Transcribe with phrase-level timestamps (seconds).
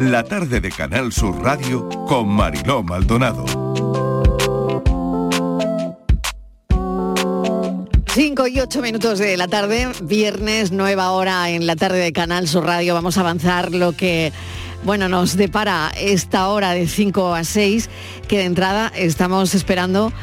[0.00, 3.44] La tarde de Canal Sur Radio con Mariló Maldonado.
[8.14, 12.48] 5 y 8 minutos de la tarde, viernes, nueva hora en la tarde de Canal
[12.48, 12.94] Sur Radio.
[12.94, 14.32] Vamos a avanzar lo que,
[14.84, 17.90] bueno, nos depara esta hora de 5 a 6,
[18.26, 20.14] que de entrada estamos esperando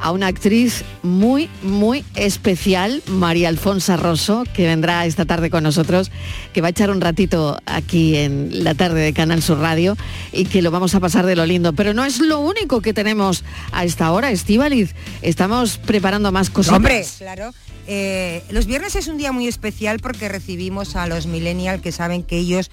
[0.00, 6.10] a una actriz muy, muy especial, María Alfonsa Rosso, que vendrá esta tarde con nosotros,
[6.52, 9.96] que va a echar un ratito aquí en la tarde de Canal Sur Radio
[10.32, 11.72] y que lo vamos a pasar de lo lindo.
[11.72, 14.94] Pero no es lo único que tenemos a esta hora, Estíbaliz.
[15.22, 16.74] Estamos preparando más cosas.
[16.74, 17.52] Hombre, claro.
[17.86, 22.22] Eh, los viernes es un día muy especial porque recibimos a los millennials que saben
[22.22, 22.70] que ellos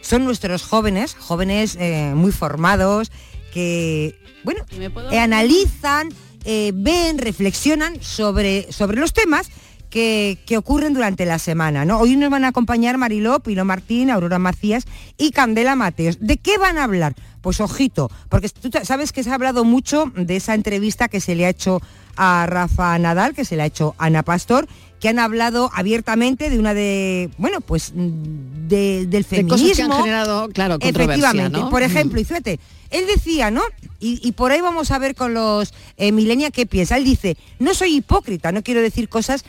[0.00, 3.10] son nuestros jóvenes, jóvenes eh, muy formados,
[3.52, 4.64] que, bueno,
[5.10, 6.12] eh, analizan,
[6.44, 9.48] eh, ven, reflexionan sobre, sobre los temas
[9.90, 11.84] que, que ocurren durante la semana.
[11.84, 11.98] ¿no?
[12.00, 14.84] Hoy nos van a acompañar Mariló, Pilo Martín, Aurora Macías
[15.16, 16.18] y Candela Mateos.
[16.20, 17.14] ¿De qué van a hablar?
[17.42, 21.34] Pues ojito, porque tú sabes que se ha hablado mucho de esa entrevista que se
[21.34, 21.80] le ha hecho
[22.16, 24.66] a Rafa Nadal, que se le ha hecho a Ana Pastor,
[24.98, 29.48] que han hablado abiertamente de una de, bueno, pues de- del De feminismo.
[29.58, 31.58] cosas que han generado, claro, controversia, Efectivamente.
[31.58, 31.70] ¿no?
[31.70, 31.84] Por Mm.
[31.84, 32.60] ejemplo, y fíjate,
[32.98, 33.62] él decía, ¿no?
[34.00, 36.96] Y, y por ahí vamos a ver con los eh, millennials qué piensa.
[36.96, 39.44] Él dice, no soy hipócrita, no quiero decir cosas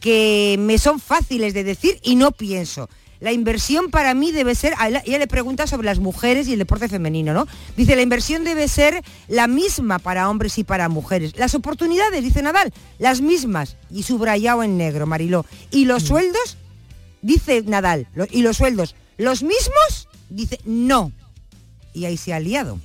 [0.00, 2.88] que me son fáciles de decir y no pienso.
[3.20, 4.72] La inversión para mí debe ser,
[5.04, 7.46] ella le pregunta sobre las mujeres y el deporte femenino, ¿no?
[7.76, 11.36] Dice, la inversión debe ser la misma para hombres y para mujeres.
[11.36, 13.76] Las oportunidades, dice Nadal, las mismas.
[13.90, 15.44] Y subrayado en negro, Mariló.
[15.70, 16.56] Y los sueldos,
[17.20, 20.08] dice Nadal, lo- y los sueldos, ¿los mismos?
[20.30, 21.12] Dice, no.
[21.92, 22.78] Y ahí se ha liado.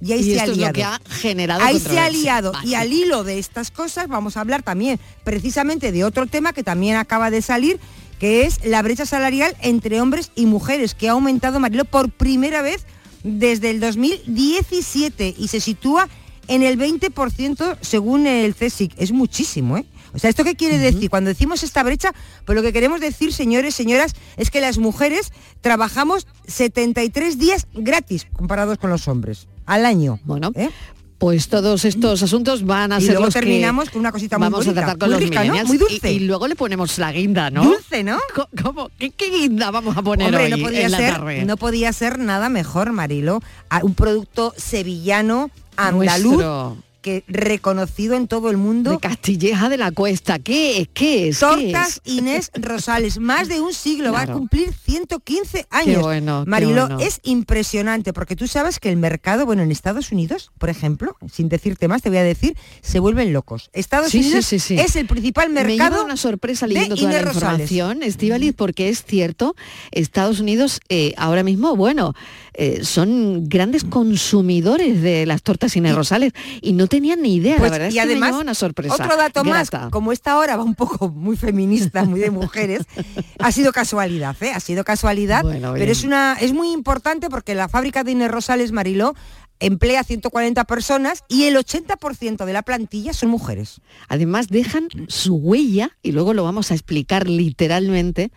[0.00, 0.72] Y ahí Y se ha esto es lo liado.
[0.74, 2.52] que ha generado Ahí se ha liado.
[2.52, 2.68] Vale.
[2.68, 6.62] Y al hilo de estas cosas vamos a hablar también precisamente de otro tema que
[6.62, 7.80] también acaba de salir,
[8.18, 12.62] que es la brecha salarial entre hombres y mujeres, que ha aumentado, Marilo, por primera
[12.62, 12.84] vez
[13.22, 16.08] desde el 2017 y se sitúa
[16.48, 18.92] en el 20% según el CSIC.
[18.98, 19.84] Es muchísimo, ¿eh?
[20.14, 21.10] O sea, ¿esto qué quiere decir?
[21.10, 22.14] Cuando decimos esta brecha,
[22.46, 28.26] pues lo que queremos decir, señores, señoras, es que las mujeres trabajamos 73 días gratis
[28.32, 30.18] comparados con los hombres al año.
[30.24, 30.70] Bueno, ¿eh?
[31.18, 34.36] pues todos estos asuntos van a y ser luego los que terminamos con una cosita
[34.38, 35.64] muy vamos bonita, a tratar con muy los rica, ¿no?
[35.66, 36.12] Muy dulce.
[36.12, 37.64] Y, y luego le ponemos la guinda, ¿no?
[37.64, 38.18] Dulce, ¿no?
[38.98, 41.44] ¿Qué, qué guinda vamos a poner Hombre, hoy no podía en la ser, tarde?
[41.44, 43.40] no podía ser nada mejor, Marilo.
[43.82, 46.76] Un producto sevillano, andaluz, Nuestro.
[47.06, 48.90] Que reconocido en todo el mundo.
[48.90, 50.40] De Castilleja de la Cuesta.
[50.40, 50.88] ¿Qué es?
[50.92, 51.38] ¿Qué es?
[51.38, 52.12] ¿Qué Tortas es?
[52.12, 56.02] Inés Rosales, más de un siglo, va a cumplir 115 años.
[56.02, 56.98] bueno, qué bueno.
[56.98, 61.48] es impresionante porque tú sabes que el mercado, bueno, en Estados Unidos, por ejemplo, sin
[61.48, 63.70] decirte más, te voy a decir, se vuelven locos.
[63.72, 64.76] Estados Sí, Unidos sí, sí.
[64.76, 67.70] es el principal Me mercado lleva una sorpresa de leyendo toda Inés la Rosales.
[67.70, 69.54] información, Estivaliz, porque es cierto,
[69.92, 72.14] Estados Unidos eh, ahora mismo, bueno,
[72.58, 76.32] eh, son grandes consumidores de las tortas Inés Rosales
[76.62, 78.94] y no tenían ni idea, Pues, la verdad y es que me además, una sorpresa.
[78.94, 79.80] Otro dato grata.
[79.80, 82.82] más, como esta hora va un poco muy feminista, muy de mujeres,
[83.38, 84.52] ha sido casualidad, ¿eh?
[84.54, 88.30] Ha sido casualidad, Bueno, pero es una es muy importante porque la fábrica de Inés
[88.30, 89.14] Rosales Mariló
[89.60, 93.80] emplea 140 personas y el 80% de la plantilla son mujeres.
[94.08, 98.30] Además dejan su huella, y luego lo vamos a explicar literalmente,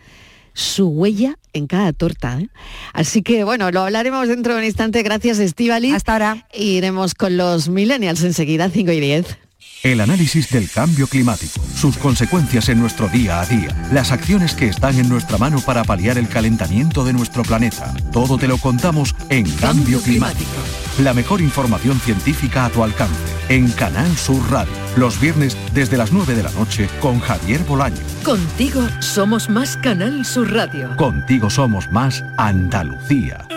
[0.54, 2.38] su huella en cada torta.
[2.40, 2.48] ¿eh?
[2.92, 5.02] Así que bueno, lo hablaremos dentro de un instante.
[5.02, 5.92] Gracias, Estivali.
[5.92, 6.46] Hasta ahora.
[6.52, 9.49] Iremos con los millennials enseguida, 5 y 10.
[9.82, 14.66] El análisis del cambio climático, sus consecuencias en nuestro día a día, las acciones que
[14.68, 17.94] están en nuestra mano para paliar el calentamiento de nuestro planeta.
[18.12, 20.50] Todo te lo contamos en Cambio Climático.
[20.98, 23.14] La mejor información científica a tu alcance
[23.48, 24.72] en Canal Sur Radio.
[24.98, 27.96] Los viernes desde las 9 de la noche con Javier Bolaño.
[28.22, 30.94] Contigo somos más Canal Sur Radio.
[30.98, 33.48] Contigo somos más Andalucía.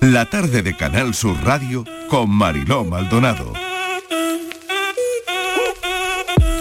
[0.00, 3.52] La tarde de Canal Sur Radio con Mariló Maldonado.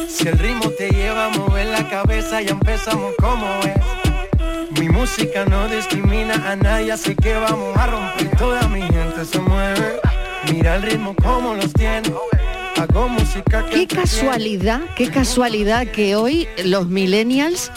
[0.07, 4.79] Si el ritmo te lleva a mover la cabeza, ya empezamos como es.
[4.79, 8.37] Mi música no discrimina a nadie, así que vamos a romper.
[8.37, 9.99] Toda mi gente se mueve.
[10.51, 12.13] Mira el ritmo como los tiene.
[12.77, 17.71] Hago música que Qué casualidad, qué casualidad que hoy los millennials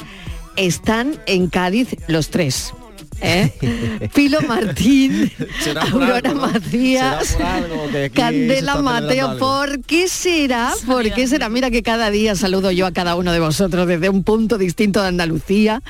[0.57, 2.73] están en Cádiz los tres.
[3.21, 4.09] ¿Eh?
[4.15, 5.31] Pilo Martín,
[5.61, 6.35] Será por Aurora.
[6.35, 9.39] Macías, Será por algo que aquí se Candela Mateo.
[9.39, 10.73] ¿Por qué será?
[10.87, 11.49] ¿Por qué será?
[11.49, 15.03] Mira que cada día saludo yo a cada uno de vosotros desde un punto distinto
[15.03, 15.83] de Andalucía.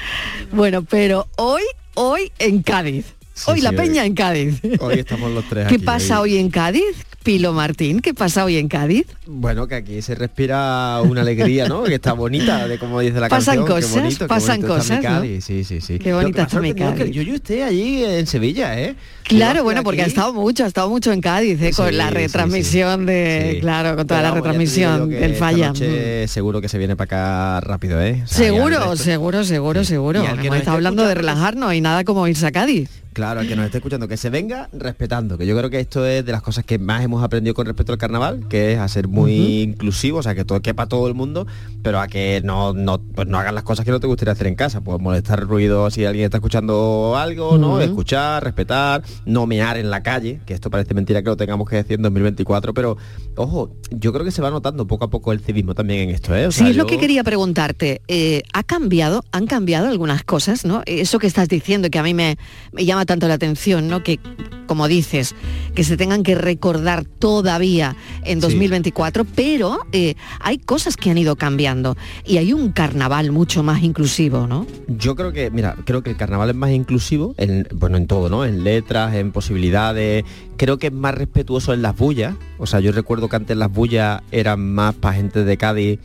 [0.53, 1.63] Bueno, pero hoy,
[1.95, 3.07] hoy en Cádiz.
[3.47, 4.61] hoy sí, la hoy- peña en Cádiz.
[4.81, 6.83] Hoy estamos los tres ¿Qué aquí, pasa hoy en Cádiz?
[7.29, 9.05] Pilo Martín, ¿qué pasa hoy en Cádiz?
[9.27, 11.83] Bueno, que aquí se respira una alegría, ¿no?
[11.85, 13.67] Que está bonita, de como dice la Pasan canción.
[13.67, 15.03] qué cosas, qué pasan bonito está mi cosas, ¿no?
[15.03, 15.99] Cádiz, Sí, sí, sí.
[15.99, 17.05] Qué bonita está mi Cádiz.
[17.05, 18.97] que Yo, yo esté allí en Sevilla, ¿eh?
[19.25, 21.73] Claro, bueno, porque ha estado mucho, ha estado mucho en Cádiz, ¿eh?
[21.77, 25.69] con la sí, retransmisión de, claro, con toda Pero la retransmisión del falla.
[25.69, 28.23] noche seguro que se viene para acá rápido, ¿eh?
[28.25, 30.23] O sea, Seguro, seguro, seguro, seguro.
[30.23, 32.89] Que Hemos estado hablando de escuchando, relajarnos y nada como irse a Cádiz.
[33.13, 36.07] Claro, al que nos esté escuchando, que se venga respetando, que yo creo que esto
[36.07, 38.89] es de las cosas que más hemos aprendido con respecto al carnaval, que es a
[38.89, 41.47] ser muy inclusivo, o sea, que todo quepa todo el mundo,
[41.83, 44.47] pero a que no, no, pues no hagan las cosas que no te gustaría hacer
[44.47, 47.81] en casa, pues molestar ruido si alguien está escuchando algo, ¿no?
[47.81, 51.77] Escuchar, respetar, no mear en la calle, que esto parece mentira que lo tengamos que
[51.77, 52.97] decir en 2024, pero
[53.37, 56.35] ojo, yo creo que se va notando poco a poco el civismo también en esto,
[56.37, 56.47] ¿eh?
[56.47, 58.03] O Sí, es lo que quería preguntarte.
[58.09, 60.83] Eh, ¿Ha cambiado, han cambiado algunas cosas, ¿no?
[60.87, 62.39] Eso que estás diciendo, que a mí me,
[62.73, 64.03] me llama tanto la atención, ¿no?
[64.03, 64.19] Que,
[64.67, 65.35] como dices,
[65.75, 71.35] que se tengan que recordar todavía en 2024, pero eh, hay cosas que han ido
[71.37, 74.67] cambiando y hay un carnaval mucho más inclusivo, ¿no?
[74.87, 78.29] Yo creo que, mira, creo que el carnaval es más inclusivo, en, bueno, en todo,
[78.29, 78.45] ¿no?
[78.45, 80.25] En letras, en posibilidades.
[80.57, 82.35] Creo que es más respetuoso en las bullas.
[82.59, 85.99] O sea, yo recuerdo que antes las bullas eran más para gente de Cádiz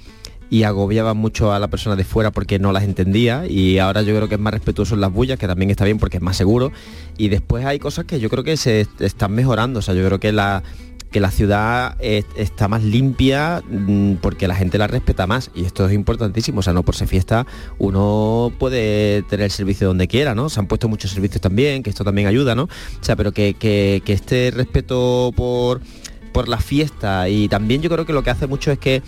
[0.49, 4.15] y agobiaban mucho a la persona de fuera porque no las entendía y ahora yo
[4.15, 6.37] creo que es más respetuoso en las bullas, que también está bien porque es más
[6.37, 6.71] seguro.
[7.17, 9.79] Y después hay cosas que yo creo que se est- están mejorando.
[9.79, 10.61] O sea, yo creo que la
[11.13, 15.63] que la ciudad es- está más limpia mm, porque la gente la respeta más y
[15.63, 20.07] esto es importantísimo, o sea, no por ser fiesta uno puede tener el servicio donde
[20.09, 20.49] quiera, ¿no?
[20.49, 22.63] Se han puesto muchos servicios también, que esto también ayuda, ¿no?
[22.63, 22.69] O
[23.03, 25.79] sea, pero que, que- que este respeto por,
[26.33, 29.01] por la fiesta y también yo creo que lo que hace mucho es que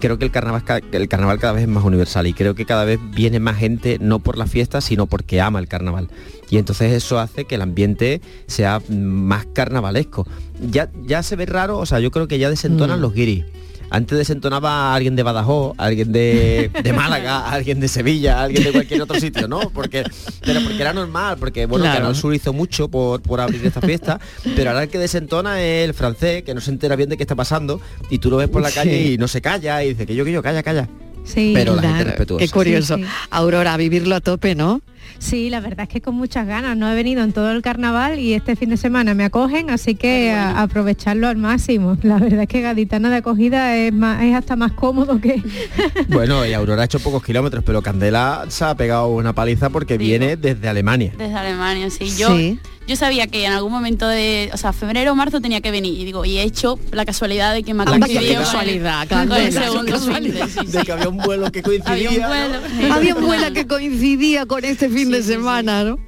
[0.00, 2.64] creo que el carnaval, ca- el carnaval cada vez es más universal y creo que
[2.66, 6.08] cada vez viene más gente no por la fiesta, sino porque ama el carnaval.
[6.50, 10.26] Y entonces eso hace que el ambiente sea más carnavalesco.
[10.60, 13.02] Ya, ya se ve raro, o sea, yo creo que ya desentonan Mm.
[13.02, 13.44] los guiris.
[13.90, 18.38] Antes desentonaba a alguien de Badajoz, a alguien de, de Málaga, a alguien de Sevilla,
[18.38, 19.68] a alguien de cualquier otro sitio, ¿no?
[19.70, 20.04] Porque,
[20.44, 21.98] pero porque era normal, porque bueno, Claro.
[22.00, 24.20] Canal Sur hizo mucho por, por abrir esta fiesta,
[24.54, 27.24] pero ahora el que desentona es el francés, que no se entera bien de qué
[27.24, 27.80] está pasando,
[28.10, 29.12] y tú lo ves por la calle Sí.
[29.14, 30.88] y no se calla, y dice que yo, que yo, calla, calla.
[31.24, 32.44] Sí, pero la gente respetuosa.
[32.44, 32.96] Qué curioso.
[32.96, 33.08] Sí, sí.
[33.30, 34.80] Aurora, a vivirlo a tope, ¿no?
[35.20, 36.76] Sí, la verdad es que con muchas ganas.
[36.76, 39.94] No he venido en todo el carnaval y este fin de semana me acogen, así
[39.94, 41.96] que a- aprovecharlo al máximo.
[42.02, 45.40] La verdad es que Gaditana de acogida es, más, es hasta más cómodo que...
[46.08, 49.98] Bueno, y Aurora ha hecho pocos kilómetros, pero Candela se ha pegado una paliza porque
[49.98, 51.12] viene desde Alemania.
[51.16, 52.10] Desde Alemania, sí.
[52.16, 52.58] Yo, Sí.
[52.90, 55.96] Yo sabía que en algún momento de, o sea, febrero o marzo tenía que venir.
[55.96, 59.20] Y digo, y he hecho la casualidad de que me ha qué coincidido casualidad, con
[59.20, 60.48] el, con el Candela, qué segundo fin casualidad.
[60.48, 61.92] de, que había un vuelo que coincidía.
[61.92, 62.58] Había un vuelo.
[62.68, 62.90] sí.
[62.90, 66.00] Había un vuelo que coincidía con este fin de semana, ¿no?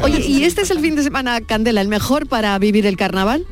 [0.00, 3.46] Oye, ¿y este es el fin de semana, Candela, el mejor para vivir el carnaval?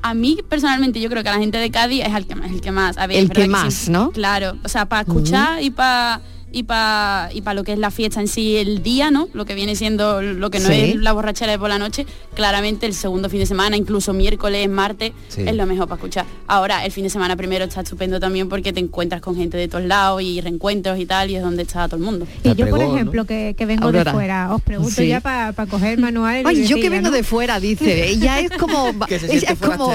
[0.00, 2.50] A mí personalmente yo creo que a la gente de Cádiz es el que más,
[2.50, 2.96] el que más.
[2.96, 4.10] A ver, El que más, sí, ¿no?
[4.12, 6.22] Claro, o sea, para escuchar y para
[6.56, 9.28] y para y para lo que es la fiesta en sí el día, ¿no?
[9.34, 10.72] Lo que viene siendo lo que no Sí.
[10.72, 14.66] es la borrachera de por la noche, claramente el segundo fin de semana, incluso miércoles,
[14.70, 15.42] martes, Sí.
[15.46, 16.24] es lo mejor para escuchar.
[16.46, 19.68] Ahora, el fin de semana primero está estupendo también porque te encuentras con gente de
[19.68, 22.26] todos lados y reencuentros y tal, y es donde está todo el mundo.
[22.42, 24.04] Y yo, por ejemplo, que, que vengo Aurora.
[24.12, 25.08] de fuera, os pregunto Sí.
[25.08, 26.42] ya para coger manual.
[26.46, 28.08] Ay, yo que vengo de fuera, dice.
[28.08, 28.94] Ella es como...
[29.06, 29.92] Que se ella siente es como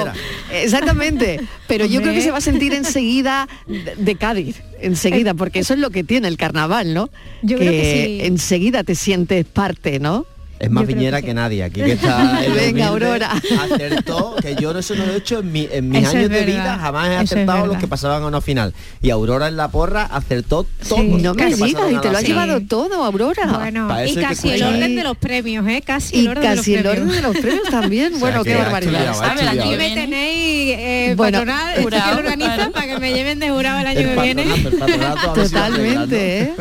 [0.54, 1.40] exactamente.
[1.68, 4.62] Pero yo creo que se va a sentir enseguida de, de Cádiz.
[4.82, 7.10] Enseguida, porque eso es lo que tiene el carnaval, ¿no?
[7.42, 8.26] Yo creo que sí.
[8.26, 10.26] enseguida te sientes parte, ¿no?
[10.62, 11.64] Es más viñera que nadie.
[11.64, 13.32] Aquí que está el Venga, Aurora.
[13.62, 16.30] Acertó, que yo no eso no lo he hecho en, mi- en mis Eso años
[16.30, 18.74] de vida, jamás he acertado los que pasaban a una final.
[19.02, 21.00] Y Aurora en la porra acertó todo.
[21.02, 21.08] Sí.
[21.22, 22.48] No me digas, y te lo has final.
[22.48, 23.46] llevado todo, Aurora.
[23.48, 25.82] Bueno, y casi el orden de los premios, ¿eh?
[25.86, 28.14] Casi el orden casi de el orden de los premios también.
[28.16, 29.14] O sea, bueno, qué ha barbaridad.
[29.24, 33.40] ha aquí me tenéis eh, Bueno, patronal, esto que jurado, organiza para que me lleven
[33.40, 34.46] de jurado el año que viene.
[35.34, 36.54] Totalmente, ¿eh?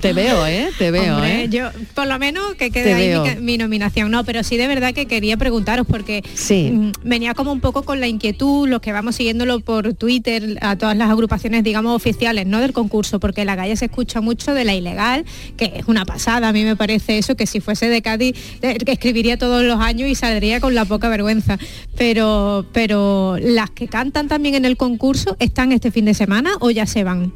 [0.00, 0.70] Te, veo, ¿eh?
[0.78, 1.46] Te veo, ¿eh?
[1.48, 3.31] yo por lo menos que quede ahí.
[3.40, 4.10] Mi, nominación.
[4.10, 6.70] No, pero sí de verdad que quería preguntaros porque Sí.
[6.72, 10.76] mm, venía como un poco con la inquietud, los que vamos siguiéndolo por Twitter, a
[10.76, 12.60] todas las agrupaciones, digamos, oficiales, ¿no?
[12.60, 15.24] Del concurso, porque la calle se escucha mucho de la ilegal,
[15.56, 18.76] que es una pasada, a mí me parece eso, que si fuese de Cádiz, eh,
[18.78, 21.58] que escribiría todos los años y saldría con la poca vergüenza.
[21.96, 26.70] Pero, pero las que cantan también en el concurso, ¿están este fin de semana o
[26.70, 27.32] ya se van?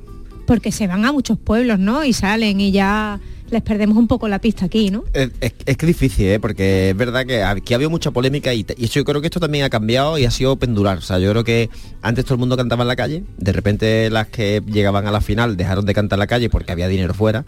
[0.47, 2.05] Porque se van a muchos pueblos, ¿no?
[2.05, 5.05] Y salen y ya les perdemos un poco la pista aquí, ¿no?
[5.12, 6.41] Es, es- es que difícil, ¿eh?
[6.41, 9.41] porque es verdad que aquí ha habido mucha polémica y, y yo creo que esto
[9.41, 10.99] también ha cambiado y ha sido pendular.
[10.99, 11.71] O sea, yo creo que
[12.03, 15.21] antes todo el mundo cantaba en la calle, de repente las que llegaban a la
[15.21, 17.45] final dejaron de cantar en la calle porque había dinero fuera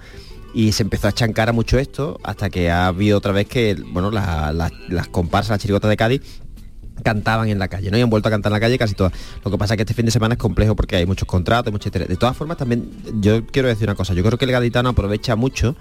[0.55, 3.77] y se empezó a chancar a mucho esto hasta que ha habido otra vez que,
[3.93, 6.23] bueno, la- la- las comparsas, las chirigotas de Cádiz
[7.03, 7.99] cantaban en la calle, ¿no?
[7.99, 9.13] Y han vuelto a cantar en la calle casi todas.
[9.45, 11.73] Lo que pasa es que este fin de semana es complejo porque hay muchos contratos,
[11.73, 11.93] muchos.
[11.93, 12.91] De todas formas, también
[13.21, 14.15] yo quiero decir una cosa.
[14.15, 15.77] Yo creo que el gaditano aprovecha mucho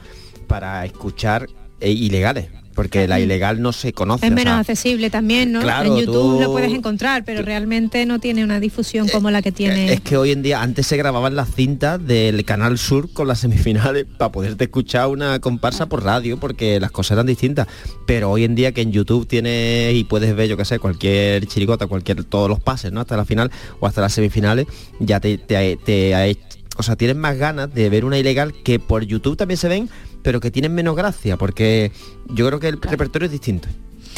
[0.47, 1.47] para escuchar
[1.81, 4.27] eh, ilegales, porque la ilegal no se conoce.
[4.27, 5.61] Es o menos sea, accesible también, ¿no?
[5.61, 9.41] claro, en YouTube tú- lo puedes encontrar, pero realmente no tiene una difusión como la
[9.41, 9.91] que tiene.
[9.93, 13.39] Es que hoy en día, antes se grababan las cintas del Canal Sur con las
[13.39, 17.67] semifinales para poderte escuchar una comparsa por radio, porque las cosas eran distintas.
[18.05, 21.47] Pero hoy en día que en YouTube tienes y puedes ver, yo qué sé, cualquier
[21.47, 23.01] chirigota, cualquier, todos los pases, ¿no?
[23.01, 24.67] Hasta la final o hasta las semifinales,
[24.99, 26.41] ya te, te, te ha hecho-
[26.79, 29.89] o sea, tienes más ganas de ver una ilegal que por YouTube también se ven,
[30.27, 31.93] pero que tienen menos gracia, porque
[32.25, 33.69] yo creo que el repertorio es distinto.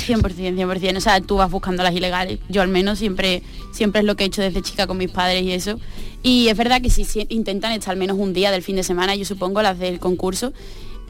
[0.07, 0.97] 100%, 100%.
[0.97, 2.39] O sea, tú vas buscando las ilegales.
[2.49, 5.43] Yo al menos siempre, siempre es lo que he hecho desde chica con mis padres
[5.43, 5.79] y eso.
[6.23, 8.81] Y es verdad que si, si intentan estar al menos un día del fin de
[8.81, 10.51] semana, yo supongo las del concurso,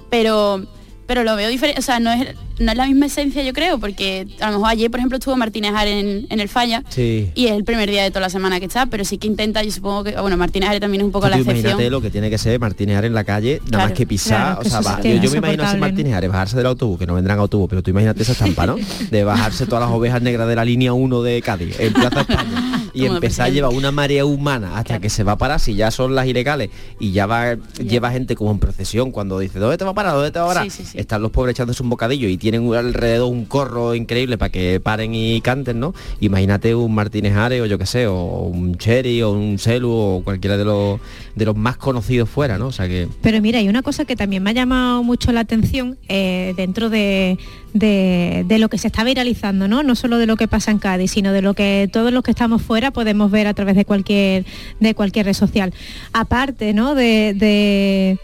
[0.10, 0.68] pero
[1.08, 3.80] pero lo veo diferente, o sea, no es, no es la misma esencia yo creo,
[3.80, 7.32] porque a lo mejor ayer, por ejemplo, estuvo Martínez Are en, en el Falla Sí.
[7.36, 9.64] y es el primer día de toda la semana que está, pero sí que intenta,
[9.64, 11.92] yo supongo que, bueno, Martínez Are también es un poco la imagínate excepción.
[11.92, 14.60] lo que tiene que ser Martínez Ares en la calle, nada Claro, más que pisar,
[14.60, 17.06] claro, o sea, va- yo, yo me imagino insoportable, Martínez Ares, bajarse del autobús, que
[17.08, 18.76] no vendrán autobús, pero tú imagínate esa estampa, ¿no?
[19.10, 22.90] De bajarse todas las ovejas negras de la línea 1 de Cádiz, en Plaza España,
[22.94, 25.92] y empezar a llevar una marea humana hasta que se va a parar, si ya
[25.92, 29.86] son las ilegales, y ya va, lleva gente como en procesión, cuando dice, ¿dónde te
[29.86, 30.14] va a parar?
[30.16, 30.64] ¿Dónde te va a parar?
[30.66, 30.98] Sí, sí, sí.
[31.00, 35.14] Están los pobres echándose un bocadillo y tienen alrededor un corro increíble para que paren
[35.14, 35.94] y canten, ¿no?
[36.20, 40.22] Imagínate un Martínez Ares o yo qué sé, o un Cherry o un Celu o
[40.24, 41.00] cualquiera de los
[41.36, 42.68] de los más conocidos fuera, ¿no?
[42.68, 45.42] O sea que Pero mira, hay una cosa que también me ha llamado mucho la
[45.42, 47.38] atención eh, dentro de,
[47.74, 49.84] de- lo que se está viralizando, ¿no?
[49.84, 52.32] No solo de lo que pasa en Cádiz, sino de lo que todos los que
[52.32, 54.44] estamos fuera podemos ver a través de cualquier,
[54.80, 55.74] de cualquier red social.
[56.12, 56.94] Aparte, ¿no?
[56.96, 58.18] de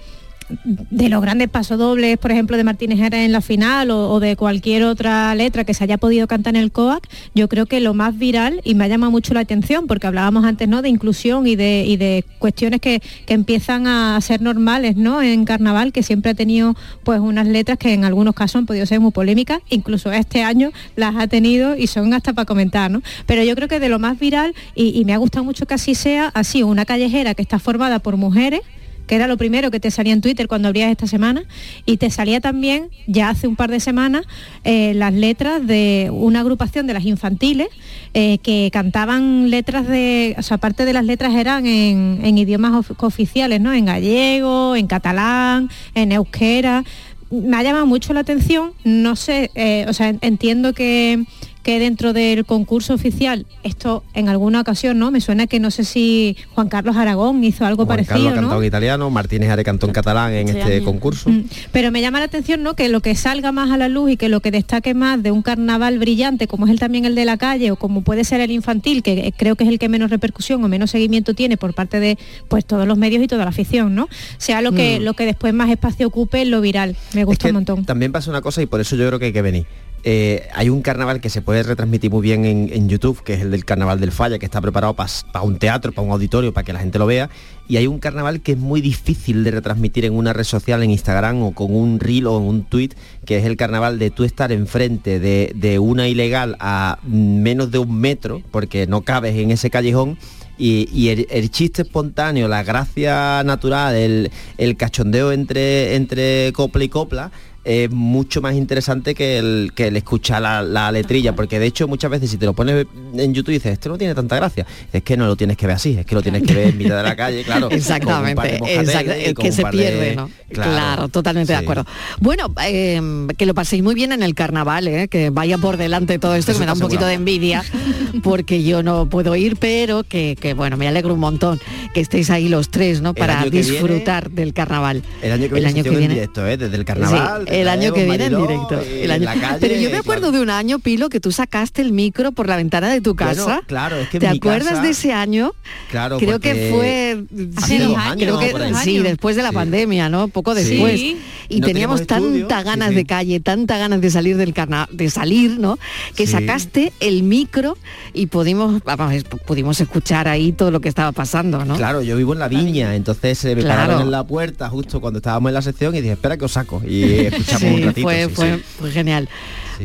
[0.66, 4.84] de los grandes pasodobles, por ejemplo, de Martínez Jara en la final o, de cualquier
[4.84, 8.18] otra letra que se haya podido cantar en el COAC, yo creo que lo más
[8.18, 10.82] viral y me ha llamado mucho la atención porque hablábamos antes ¿no?
[10.82, 15.22] de inclusión y de, y de cuestiones que, que empiezan a ser normales ¿no?
[15.22, 18.86] en carnaval, que siempre ha tenido pues unas letras que en algunos casos han podido
[18.86, 23.02] ser muy polémicas, incluso este año las ha tenido y son hasta para comentar, ¿no?
[23.26, 25.74] Pero yo creo que de lo más viral, y, y me ha gustado mucho que
[25.74, 28.62] así sea, sido una callejera que está formada por mujeres
[29.08, 31.44] que era lo primero que te salía en Twitter cuando abrías esta semana,
[31.86, 34.24] y te salía también, ya hace un par de semanas,
[34.64, 37.68] eh, las letras de una agrupación de las infantiles
[38.14, 43.04] eh, que cantaban letras de, o sea, aparte de las letras eran en, idiomas of-
[43.04, 43.74] oficiales, ¿no?
[43.74, 46.84] En gallego, en catalán, en euskera.
[47.32, 51.26] Me ha llamado mucho la atención, no sé, eh, o sea, en- entiendo que
[51.66, 55.10] que dentro del concurso oficial, esto en alguna ocasión, ¿no?
[55.10, 58.56] Me suena que no sé si Juan Carlos Aragón hizo algo Juan parecido, Carlos ha
[58.56, 58.62] ¿no?
[58.62, 60.86] en italiano, Martínez Are cantó en catalán en Sí, este año.
[60.86, 61.32] concurso.
[61.32, 62.76] Mm, Pero me llama la atención ¿no?
[62.76, 65.32] que lo que salga más a la luz y que lo que destaque más de
[65.32, 68.42] un carnaval brillante, como es el también el de la calle o como puede ser
[68.42, 71.58] el infantil, que eh, creo que es el que menos repercusión o menos seguimiento tiene
[71.58, 74.08] por parte de pues todos los medios y toda la afición, ¿no?
[74.38, 75.04] Sea lo que Mm.
[75.04, 76.96] lo que después más espacio ocupe en lo viral.
[77.16, 77.86] Me gusta un montón.
[77.86, 79.66] También pasa una cosa y por eso yo creo que hay que venir.
[80.08, 83.50] Eh, hay un carnaval que se puede retransmitir muy bien en, YouTube, que es el
[83.50, 86.74] del Carnaval del Falla, que está preparado para un teatro, para un auditorio, para que
[86.74, 87.32] la gente lo vea.
[87.68, 90.92] Y hay un carnaval que es muy difícil de retransmitir en una red social, en
[90.92, 92.90] Instagram o con un reel o en un tweet,
[93.26, 98.00] que es el carnaval de tú estar enfrente de, una ilegal a menos de un
[98.00, 100.20] metro, porque no cabes en ese callejón.
[100.60, 107.32] Y, el chiste espontáneo, la gracia natural, el, el cachondeo entre, entre copla y copla,
[107.66, 111.88] es mucho más interesante que el, que el escuchar la, la letrilla, porque de hecho
[111.88, 115.02] muchas veces si te lo pones en YouTube dices, esto no tiene tanta gracia, es
[115.04, 116.96] que no lo tienes que ver así, es que lo tienes que ver en mitad
[116.98, 117.70] de la calle, claro.
[117.72, 120.30] Exactamente, es que se de- pierde, ¿no?
[120.50, 121.86] Claro, totalmente de acuerdo.
[122.20, 123.02] Bueno, eh,
[123.38, 125.08] que lo paséis muy bien en el carnaval, ¿eh?
[125.08, 127.64] que vaya por delante todo esto, Eso que me da un poquito de envidia,
[128.24, 131.60] porque yo no puedo ir, pero que, que, bueno, me alegro un montón
[131.94, 133.14] que estéis ahí los tres, ¿no?
[133.14, 135.04] Para año disfrutar del carnaval.
[135.22, 136.58] El año que viene, sección en directo, ¿eh?
[136.58, 137.46] desde el carnaval.
[137.48, 138.80] Sí, el año que viene en directo.
[138.82, 141.92] el año- calle, Pero yo me acuerdo de un año, Pilo, que tú sacaste el
[141.92, 143.62] micro por la ventana de tu Bueno, casa.
[143.68, 145.54] claro, es que ¿Te mi acuerdas casa- de ese año?
[145.92, 147.24] Claro, Creo que fue
[147.66, 148.74] sí, dos años, creo que por ahí.
[148.84, 150.28] sí, después de la pandemia, ¿no?
[150.28, 151.00] Poco después.
[151.00, 151.18] Sí.
[151.48, 152.96] Y No teníamos teníamos estudio, tanta sí, ganas sí.
[152.96, 155.78] de calle, tanta ganas de salir del carnaval, de salir, ¿no?
[156.16, 156.32] Que Sí.
[156.34, 157.78] sacaste el micro
[158.14, 159.14] y pudimos, vamos,
[159.46, 161.76] pudimos escuchar ahí todo lo que estaba pasando, ¿no?
[161.76, 163.82] Claro, yo vivo en la viña, entonces eh, me Claro.
[163.82, 166.52] pararon en la puerta justo cuando estábamos en la sección y dije, espera que os
[166.54, 166.82] saco.
[166.88, 168.08] Y escuchamos Sí, un ratito.
[168.08, 168.64] fue, sí, fue, sí.
[168.80, 169.30] fue genial.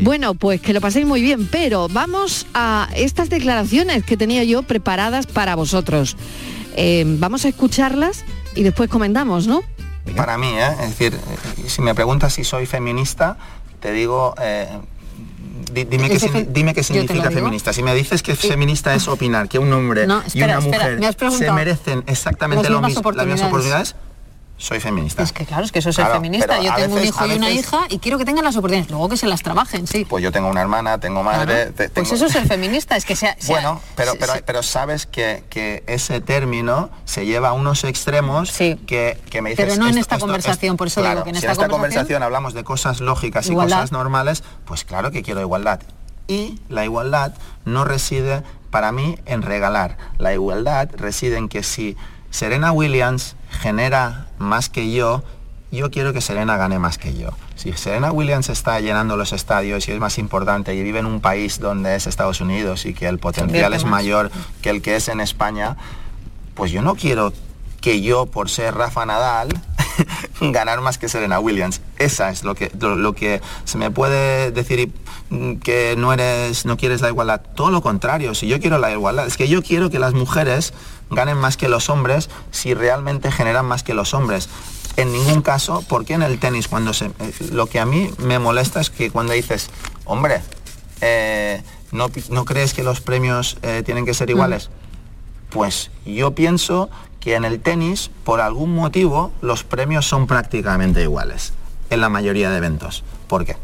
[0.03, 4.62] Bueno, pues que lo paséis muy bien, pero vamos a estas declaraciones que tenía yo
[4.62, 6.16] preparadas para vosotros.
[6.77, 9.62] Eh, vamos a escucharlas y después comentamos, ¿no?
[10.16, 10.68] Para mí, ¿eh?
[10.83, 13.37] es decir, eh, si me preguntas si soy feminista,
[13.81, 14.68] te digo, eh,
[15.73, 17.73] di- dime, qué, fe- dime qué significa feminista.
[17.73, 20.85] Si me dices que feminista es opinar que un hombre No, y espera, una espera,
[20.85, 23.96] mujer me has se merecen exactamente Las lo mismo, las mismas oportunidades.
[24.61, 25.23] Soy feminista.
[25.23, 26.46] Es que claro, es que eso es ser Claro, feminista.
[26.49, 28.90] pero Yo tengo un hijo y una veces- hija y quiero que tengan las oportunidades,
[28.90, 30.05] luego que se las trabajen, sí.
[30.05, 33.16] Pues yo tengo una hermana, tengo madre, te- Pues eso es ser feminista, es que
[33.16, 33.35] sea...
[33.38, 34.12] sea- Bueno, pero,
[34.44, 39.64] pero, sabes que, que ese término se lleva a unos extremos que, que me dices...
[39.66, 41.68] Pero no en esta esto- conversación, por eso digo claro, que en si esta esta
[41.68, 43.77] conversación- conversación hablamos de cosas lógicas y Igualdad.
[43.79, 45.81] cosas normales, pues claro que quiero igualdad.
[46.29, 47.33] Y la igualdad
[47.64, 49.96] no reside para mí en regalar.
[50.18, 51.96] La igualdad reside en que si
[52.31, 55.22] Serena Williams genera más que yo,
[55.70, 57.29] yo quiero que Serena gane más que yo.
[57.55, 61.20] Si Serena Williams está llenando los estadios y es más importante y vive en un
[61.20, 64.31] país donde es Estados Unidos y que el potencial es mayor
[64.62, 65.76] que el que es en España,
[66.55, 67.33] pues yo no quiero
[67.81, 69.49] que yo, por ser Rafa Nadal,
[70.40, 71.81] ganar más que Serena Williams.
[71.99, 74.93] Esa es lo que, lo, lo que se me puede decir y,
[75.35, 77.40] mm, que no eres, no quieres la igualdad.
[77.55, 80.73] Todo lo contrario, si yo quiero la igualdad, es que yo quiero que las mujeres
[81.11, 84.49] ganen más que los hombres si realmente generan más que los hombres.
[84.97, 88.38] En ningún caso, porque en el tenis cuando se, eh, lo que a mí me
[88.38, 89.71] molesta es que cuando dices,
[90.05, 90.43] hombre,
[91.01, 91.62] eh,
[91.93, 94.71] ¿no, ¿no crees que los premios eh, tienen que ser iguales?
[95.51, 101.52] Pues yo pienso que en el tenis, por algún motivo, los premios son prácticamente iguales
[101.90, 103.04] en la mayoría de eventos.
[103.28, 103.56] ¿Por qué?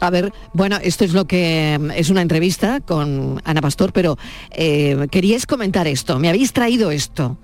[0.00, 4.16] A ver, bueno, esto es lo que es una entrevista con Ana Pastor, pero
[4.50, 7.36] eh, queríais comentar esto, me habéis traído esto.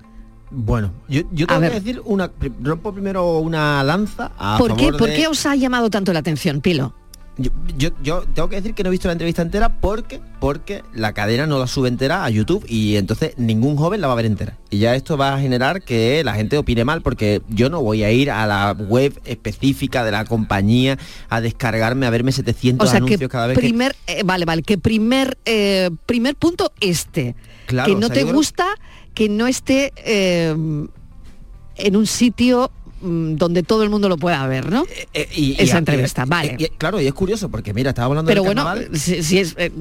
[0.49, 1.83] Bueno, yo, yo A tengo que ver.
[1.83, 2.31] decir una,
[2.63, 6.19] rompo primero una lanza a ¿Por qué, ¿Por de- qué os ha llamado tanto la
[6.19, 6.93] atención, Pilo?
[7.39, 10.83] Yo, yo, yo tengo que decir que no he visto la entrevista entera porque porque
[10.93, 14.15] la cadena no la sube entera a YouTube y entonces ningún joven la va a
[14.15, 14.57] ver entera.
[14.71, 18.03] Y ya esto va a generar que la gente opine mal porque yo no voy
[18.03, 20.97] a ir a la web específica de la compañía
[21.29, 23.61] a descargarme, a verme 700 O sea anuncios que cada vez que...
[23.67, 27.35] primer, eh, vale, vale, que primer, eh, primer punto este,
[27.67, 28.65] Claro, que o no sea, te creo- gusta
[29.13, 30.55] que no esté eh,
[31.75, 34.85] en un sitio donde todo el mundo lo pueda ver, ¿no?
[35.13, 36.71] Eh, y- y- Esa y- entrevista, y- vale.
[36.77, 38.89] claro, y es curioso porque mira, estaba hablando Pero del bueno, carnaval.
[38.97, 39.71] si, si es eh,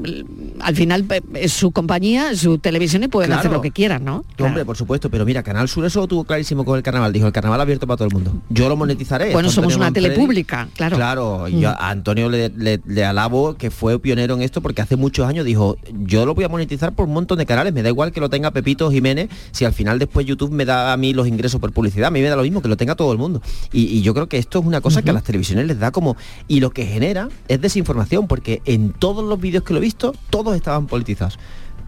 [0.60, 3.40] al final eh, es su compañía, su televisión y pueden Claro.
[3.40, 4.24] hacer lo que quieran, ¿no?
[4.38, 7.12] Hombre, por supuesto, pero mira, Canal Sur eso lo tuvo clarísimo con el carnaval.
[7.12, 8.32] Dijo, el carnaval abierto para todo el mundo.
[8.50, 9.32] Yo lo monetizaré.
[9.32, 10.96] Bueno, somos Antonio una tele pública, claro.
[10.96, 11.58] Claro, Mm.
[11.58, 15.26] yo a Antonio le, le- le alabo que fue pionero en esto porque hace muchos
[15.26, 18.12] años dijo, yo lo voy a monetizar por un montón de canales, me da igual
[18.12, 21.26] que lo tenga Pepito Jiménez, si al final después YouTube me da a mí los
[21.26, 23.42] ingresos por publicidad, a mí me da lo mismo, que lo tenga todo el mundo.
[23.72, 25.90] Y, y yo creo que esto es una cosa que a las televisiones les da
[25.90, 26.16] como...
[26.48, 30.14] Y lo que genera es desinformación, porque en todos los vídeos que lo he visto,
[30.30, 31.38] todos estaban politizados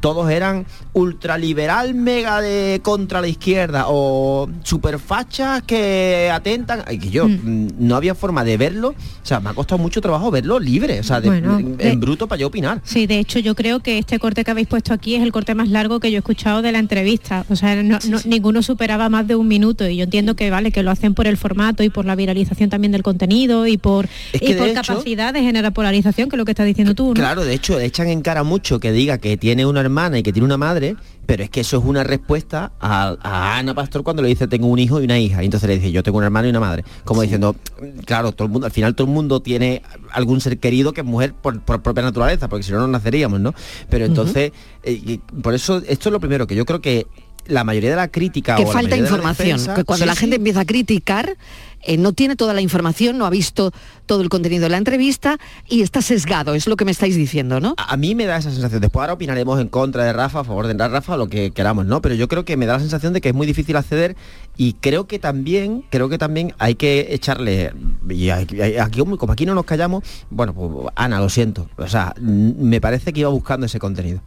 [0.00, 6.84] todos eran ultraliberal mega de contra la izquierda o superfachas que atentan.
[6.90, 8.90] Y que yo mm, no había forma de verlo.
[9.22, 11.90] O sea me ha costado mucho trabajo verlo libre o sea de- Bueno, en, de-
[11.90, 12.80] en bruto para yo opinar.
[12.84, 15.54] Sí, de hecho yo creo que este corte que habéis puesto aquí es el corte
[15.54, 17.44] más largo que yo he escuchado de la entrevista.
[17.48, 20.72] O sea, no- no- ninguno superaba más de un minuto y yo entiendo que vale,
[20.72, 24.06] que lo hacen por el formato y por la viralización también del contenido y por,
[24.32, 26.94] Es y por de hecho- capacidad de generar polarización, que es lo que estás diciendo
[26.94, 27.14] tú, ¿no?
[27.14, 30.32] Claro, de hecho, echan en cara mucho que diga que tiene una hermana y que
[30.32, 30.96] tiene una madre,
[31.26, 34.66] pero es que eso es una respuesta a, a Ana Pastor cuando le dice tengo
[34.66, 35.42] un hijo y una hija.
[35.42, 36.84] Y entonces le dice yo tengo un hermano y una madre.
[37.04, 37.56] Como diciendo,
[38.04, 41.06] claro, todo el mundo, al final todo el mundo tiene algún ser querido que es
[41.06, 43.54] mujer por, por propia naturaleza, porque si no no naceríamos, ¿no?
[43.90, 47.06] Pero entonces, eh, por eso, esto es lo primero, que yo creo que
[47.48, 50.20] la mayoría de la crítica que o falta información, defensa- que cuando Sí, la sí.
[50.20, 51.36] gente empieza a criticar,
[51.82, 53.70] eh, no tiene toda la información, no ha visto
[54.06, 57.60] todo el contenido de la entrevista y está sesgado, es lo que me estáis diciendo,
[57.60, 57.74] ¿no?
[57.76, 58.80] A, a mí me da esa sensación.
[58.80, 62.02] Después ahora opinaremos en contra de Rafa, a favor de Rafa, lo que queramos, ¿no?
[62.02, 64.16] Pero yo creo que me da la sensación de que es muy difícil acceder
[64.56, 67.72] y creo que también, creo que también hay que echarle,
[68.10, 71.68] y aquí, como aquí no nos callamos, bueno, pues Ana, lo siento.
[71.76, 74.20] O sea, me parece que iba buscando ese contenido.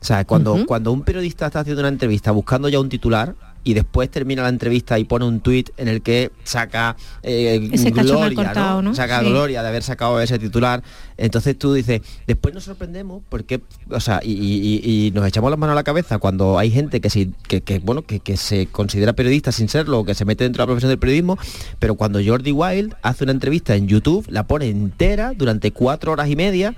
[0.00, 3.74] O sea, cuando, cuando un periodista está haciendo una entrevista buscando ya un titular y
[3.74, 7.58] después termina la entrevista y pone un tuit en el que saca eh,
[7.92, 8.94] gloria, cortado, ¿no?
[8.94, 9.26] Saca Sí.
[9.28, 10.82] gloria de haber sacado ese titular.
[11.18, 13.60] Entonces tú dices, después nos sorprendemos porque,
[13.90, 16.70] o sea, y, y- y- y nos echamos las manos a la cabeza cuando hay
[16.70, 20.14] gente que sí, que, que, bueno, que, que se considera periodista sin serlo, o que
[20.14, 21.36] se mete dentro de la profesión del periodismo,
[21.78, 26.30] pero cuando Jordi Wild hace una entrevista en YouTube, la pone entera durante cuatro horas
[26.30, 26.74] y media.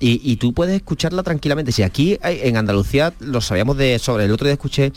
[0.00, 1.72] Y, y tú puedes escucharla tranquilamente.
[1.72, 4.92] Si aquí hay- en Andalucía lo sabíamos de sobre, el otro día escuché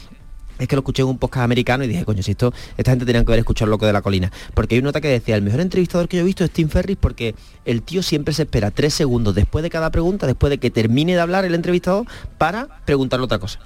[0.60, 3.04] es que lo escuché en un podcast americano y dije, coño, si esto, esta gente
[3.04, 4.32] tenía que haber escuchado Loco de la Colina.
[4.54, 6.70] Porque hay una nota que decía, el mejor entrevistador que yo he visto es Tim
[6.70, 7.34] Ferris porque
[7.66, 11.16] el tío siempre se espera tres segundos después de cada pregunta, después de que termine
[11.16, 12.06] de hablar el entrevistador,
[12.38, 13.58] para preguntarle otra cosa.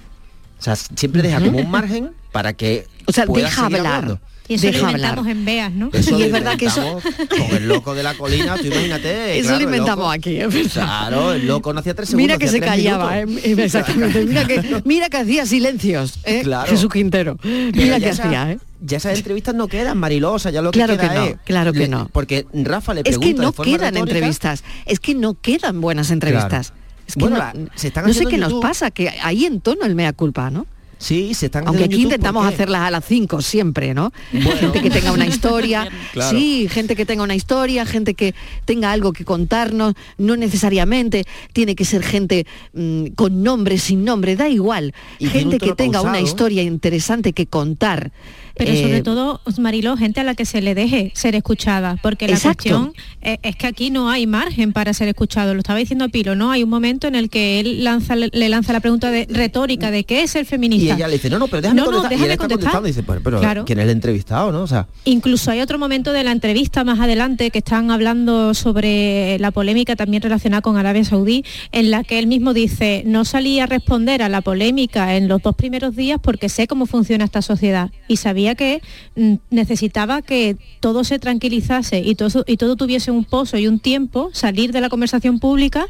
[0.58, 3.94] O sea, siempre deja como un margen para que O sea, pueda deja seguir hablar.
[3.96, 4.20] hablando.
[4.48, 5.00] Y eso Deja lo hablar.
[5.00, 5.90] inventamos en Beas, ¿no?
[5.92, 9.38] Eso Y es verdad que eso- Con el loco de la colina, tú imagínate.
[9.38, 10.70] Eso claro, lo inventamos loco- aquí, es verdad.
[10.72, 12.24] Claro, el loco no hacía tres segundos.
[12.26, 14.24] Mira que se callaba, eh, exactamente.
[14.24, 16.70] Mira que, mira que hacía silencios, eh, Claro.
[16.70, 17.38] Jesús Quintero.
[17.42, 18.58] Mira que hacía, ¿eh?
[18.80, 21.72] Ya esas entrevistas no quedan, Marilosa, ya lo que Claro queda que no, es- claro
[21.72, 22.08] que le- no.
[22.12, 25.34] Porque Rafa le Es pregunta que no de forma quedan retórica- entrevistas, es que no
[25.40, 26.68] quedan buenas entrevistas.
[26.68, 26.82] Claro.
[27.08, 28.62] Es que Bueno, no, la- se están no sé qué en nos YouTube.
[28.62, 30.66] pasa, que ahí entono el mea culpa, ¿no?
[30.98, 34.12] Sí, se están Aunque aquí YouTube intentamos hacerlas a las 5 siempre, ¿no?
[34.30, 36.36] Gente que tenga una historia, Claro.
[36.36, 41.74] sí, gente que tenga una historia, gente que tenga algo que contarnos, no necesariamente tiene
[41.74, 44.94] que ser gente mm, con nombre, sin nombre, da igual.
[45.18, 48.12] Y gente que tenga una historia interesante que contar.
[48.56, 52.26] Pero Eh, sobre todo, Mariló, gente a la que se le deje ser escuchada, porque
[52.26, 52.56] la Exacto.
[52.70, 52.92] cuestión
[53.22, 55.52] eh, es que aquí no hay margen para ser escuchado.
[55.54, 56.50] Lo estaba diciendo Pilo, ¿no?
[56.50, 60.04] Hay un momento en el que él lanza, le, lanza la pregunta de retórica de
[60.04, 60.94] qué es el Y feminista.
[60.94, 62.12] ella le dice, no, no, pero déjame No, no, contestar.
[62.12, 62.72] y él déjame está contestar.
[62.72, 63.64] contestando y dice, pues, pero Claro.
[63.64, 64.62] ¿quién es el entrevistado, no?
[64.62, 69.38] O sea, Incluso hay otro momento de la entrevista más adelante que están hablando sobre
[69.38, 73.60] la polémica también relacionada con Arabia Saudí, en la que él mismo dice, no salí
[73.60, 77.42] a responder a la polémica en los dos primeros días porque sé cómo funciona esta
[77.42, 78.80] sociedad y sabía que
[79.16, 83.78] mm, necesitaba que todo se tranquilizase y todo, y todo tuviese un pozo y un
[83.78, 85.86] tiempo, salir de la conversación pública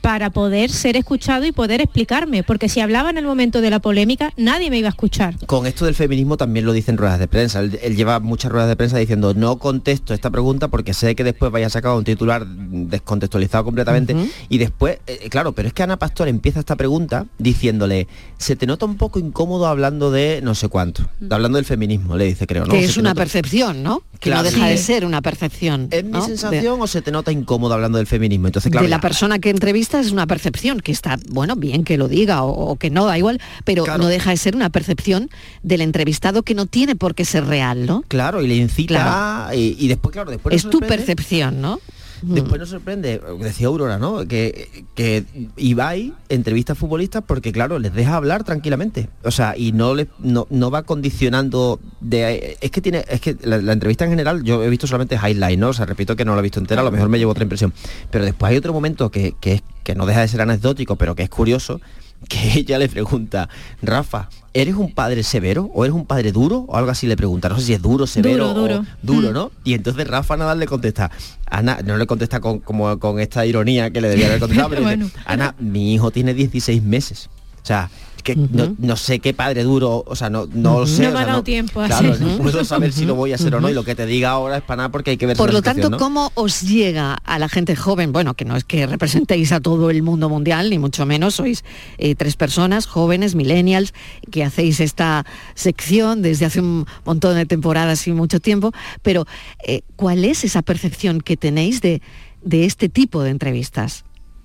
[0.00, 3.78] para poder ser escuchado y poder explicarme, porque si hablaba en el momento de la
[3.80, 5.34] polémica nadie me iba a escuchar.
[5.46, 7.60] Con esto del feminismo también lo dicen ruedas de prensa.
[7.60, 11.24] Él, él lleva muchas ruedas de prensa diciendo no contesto esta pregunta porque sé que
[11.24, 14.14] después vaya a sacar un titular descontextualizado completamente.
[14.48, 18.08] Y después, eh, claro, pero es que Ana Pastor empieza esta pregunta diciéndole,
[18.38, 22.24] se te nota un poco incómodo hablando de no sé cuánto, hablando del feminismo, le
[22.26, 22.72] dice, creo, ¿no?
[22.72, 24.02] Que es una nota- percepción, ¿no?
[24.20, 24.42] Que Claro.
[24.42, 25.88] no deja de ser una percepción.
[25.90, 28.48] ¿Es mi sensación o se te nota incómodo hablando del feminismo?
[28.48, 31.82] Entonces, claro, de la ya- persona que entrevista es una percepción que está, bueno, bien
[31.82, 34.70] que lo diga o, o que no, da igual, pero no deja de ser una
[34.70, 35.30] percepción
[35.62, 38.04] del entrevistado que no tiene por qué ser real, ¿no?
[38.06, 39.54] Claro, y le incita Claro.
[39.54, 41.80] y, y después, claro, después Es tu percepción, ¿no?
[42.22, 44.28] Después nos sorprende, decía Aurora, ¿no?
[44.28, 45.24] Que, que
[45.56, 49.08] Ibai entrevista a futbolistas porque, claro, les deja hablar tranquilamente.
[49.24, 52.58] O sea, y no le, no, no va condicionando de.
[52.60, 53.06] Es que tiene.
[53.08, 55.68] Es que la, la entrevista en general, yo he visto solamente highlight, ¿no?
[55.70, 57.44] O sea, repito que no la he visto entera, a lo mejor me llevo otra
[57.44, 57.72] impresión.
[58.10, 61.14] Pero después hay otro momento que, que, es- que no deja de ser anecdótico, pero
[61.14, 61.80] que es curioso,
[62.28, 63.48] que ella le pregunta,
[63.82, 65.70] Rafa, ¿eres un padre severo?
[65.74, 66.64] ¿O eres un padre duro?
[66.68, 67.48] O algo así le pregunta.
[67.48, 68.74] No sé si es duro, severo Duro, duro.
[68.80, 69.34] o duro, Mm.
[69.34, 69.52] ¿no?
[69.64, 71.10] Y entonces Rafa Nadal le contesta,
[71.46, 74.80] Ana, no le contesta con, como, con esta ironía que le debía haber contestado, pero
[74.84, 75.10] dice, Bueno.
[75.24, 77.30] Ana, mi hijo tiene 16 meses.
[77.62, 77.90] O sea,
[78.22, 80.86] que no, no sé qué padre duro, o sea, no, no lo Ujú.
[80.86, 81.02] sé.
[81.02, 82.26] No me ha sea, dado tiempo a Claro, hacer.
[82.26, 84.30] no puedo saber si lo voy a hacer o no, y lo que te diga
[84.30, 85.96] ahora es para nada porque hay que ver Por lo tanto.
[85.98, 88.12] ¿cómo os llega a la gente joven?
[88.12, 91.64] Bueno, que no es que representéis a todo el mundo mundial, ni mucho menos, sois
[91.98, 93.92] eh, tres personas, jóvenes, millennials,
[94.30, 99.26] que hacéis esta sección desde hace un montón de temporadas y mucho tiempo, pero
[99.66, 102.02] eh, ¿cuál es esa percepción que tenéis de,
[102.42, 104.04] de este tipo de entrevistas?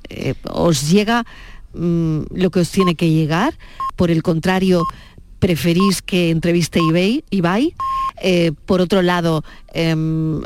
[0.09, 1.25] Eh, ¿Os llega
[1.75, 3.57] mm, lo que os tiene que llegar?
[3.95, 4.83] Por el contrario,
[5.39, 7.73] preferís que entreviste Ibai, Ibai?
[8.21, 10.41] Eh, por otro lado, em,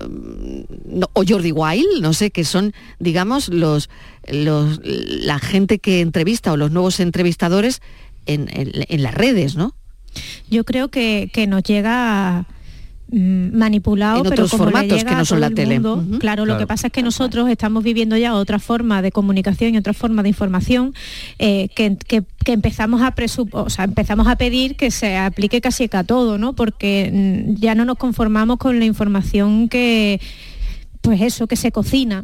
[1.14, 3.90] o Jordi Wild, no sé, que son, digamos, los,
[4.28, 7.82] los la gente que entrevista o los nuevos entrevistadores
[8.26, 9.76] en, en- las redes, ¿no?
[10.50, 12.46] Yo creo que, que nos llega
[13.12, 15.80] manipulado, En pero otros como le formatos llega que no son la el tele.
[15.80, 16.20] mundo.
[16.20, 16.60] Claro, lo Claro.
[16.60, 20.22] que pasa es que nosotros estamos viviendo ya otra forma de comunicación y otra forma
[20.24, 20.94] de información
[21.40, 25.60] eh, que, que- que empezamos a presup- o sea, empezamos a pedir que se aplique
[25.62, 26.54] casi que a todo, ¿no?
[26.54, 27.10] Porque
[27.50, 30.22] mm, ya no nos conformamos con la información que,
[31.02, 32.24] pues eso, que se cocina.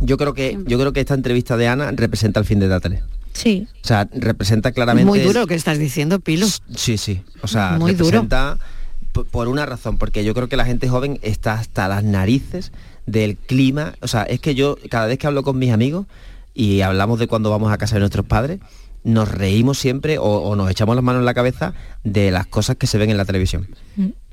[0.00, 2.80] Yo creo que yo creo que esta entrevista de Ana representa el fin de la
[2.80, 3.02] tele.
[3.32, 3.66] Sí.
[3.84, 6.46] O sea, representa claramente Muy duro lo que estás diciendo, Pilo.
[6.74, 7.20] Sí, sí.
[7.42, 8.04] O sea, Muy duro.
[8.06, 8.77] representa p-
[9.24, 12.72] por una razón, porque yo creo que la gente joven está hasta las narices
[13.06, 13.94] del clima.
[14.00, 16.06] O sea, es que yo cada vez que hablo con mis amigos
[16.54, 18.58] y hablamos de cuando vamos a casa de nuestros padres,
[19.04, 21.72] nos reímos siempre o, o nos echamos las manos en la cabeza
[22.04, 23.68] de las cosas que se ven en la televisión.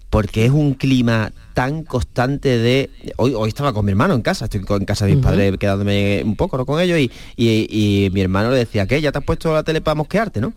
[0.09, 2.89] Porque es un clima tan constante de...
[3.17, 5.57] Hoy, hoy estaba con mi hermano en casa, estoy con- en casa de mis padres
[5.57, 6.65] quedándome un poco ¿no?
[6.65, 9.01] con ellos y, y- y mi hermano le decía, ¿qué?
[9.01, 10.53] ¿Ya te has puesto la tele para mosquearte, no?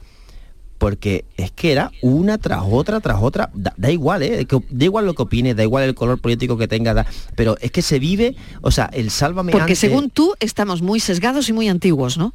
[0.79, 4.47] Porque es que era una tras otra, tras otra, da, da igual, ¿eh?
[4.71, 7.71] Da igual lo que opines, da igual el color político que tenga, da- pero es
[7.73, 11.53] que se vive, o sea, el sálvame Porque antes- según tú estamos muy sesgados y
[11.53, 12.33] muy antiguos, ¿no?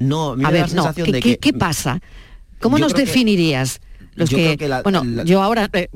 [0.00, 1.38] No, a mí a me da ver, la no, sensación ¿qué, de qué- que...
[1.38, 2.00] qué pasa?
[2.60, 3.80] ¿Cómo nos que- definirías
[4.16, 5.88] los que, creo que la- bueno, la- yo ahora eh,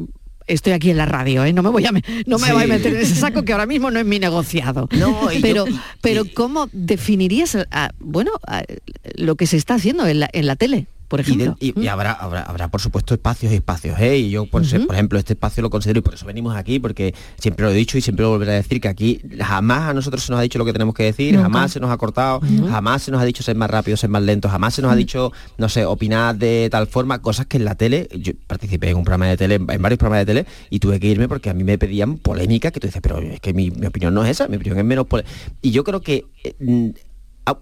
[0.46, 1.52] estoy aquí en la radio, ¿eh?
[1.52, 2.52] no me voy a me- no me Sí.
[2.52, 4.88] voy a meter en ese saco que ahora mismo no es mi negociado.
[4.92, 8.62] No, pero yo- y- pero cómo definirías a- bueno a-
[9.16, 11.56] lo que se está haciendo en la, en la tele, por Y, de- ejemplo?
[11.60, 14.18] y- y habrá, habrá, habrá, por supuesto espacios y espacios, ¿eh?
[14.18, 17.64] Y yo, por, ejemplo, este espacio lo considero y por eso venimos aquí, porque siempre
[17.64, 20.30] lo he dicho y siempre lo volveré a decir, que aquí jamás a nosotros se
[20.32, 21.44] nos ha dicho lo que tenemos que decir, Nunca.
[21.44, 24.22] jamás se nos ha cortado, jamás se nos ha dicho ser más rápido, ser más
[24.22, 27.64] lento, jamás se nos ha dicho, no sé, opinar de tal forma, cosas que en
[27.64, 30.78] la tele, yo participé en un programa de tele, en varios programas de tele, y
[30.78, 33.54] tuve que irme porque a mí me pedían polémica, que tú dices, pero es que
[33.54, 35.24] mi, mi opinión no es esa, mi opinión es menos pole-".
[35.62, 36.88] Y yo creo que eh, mm,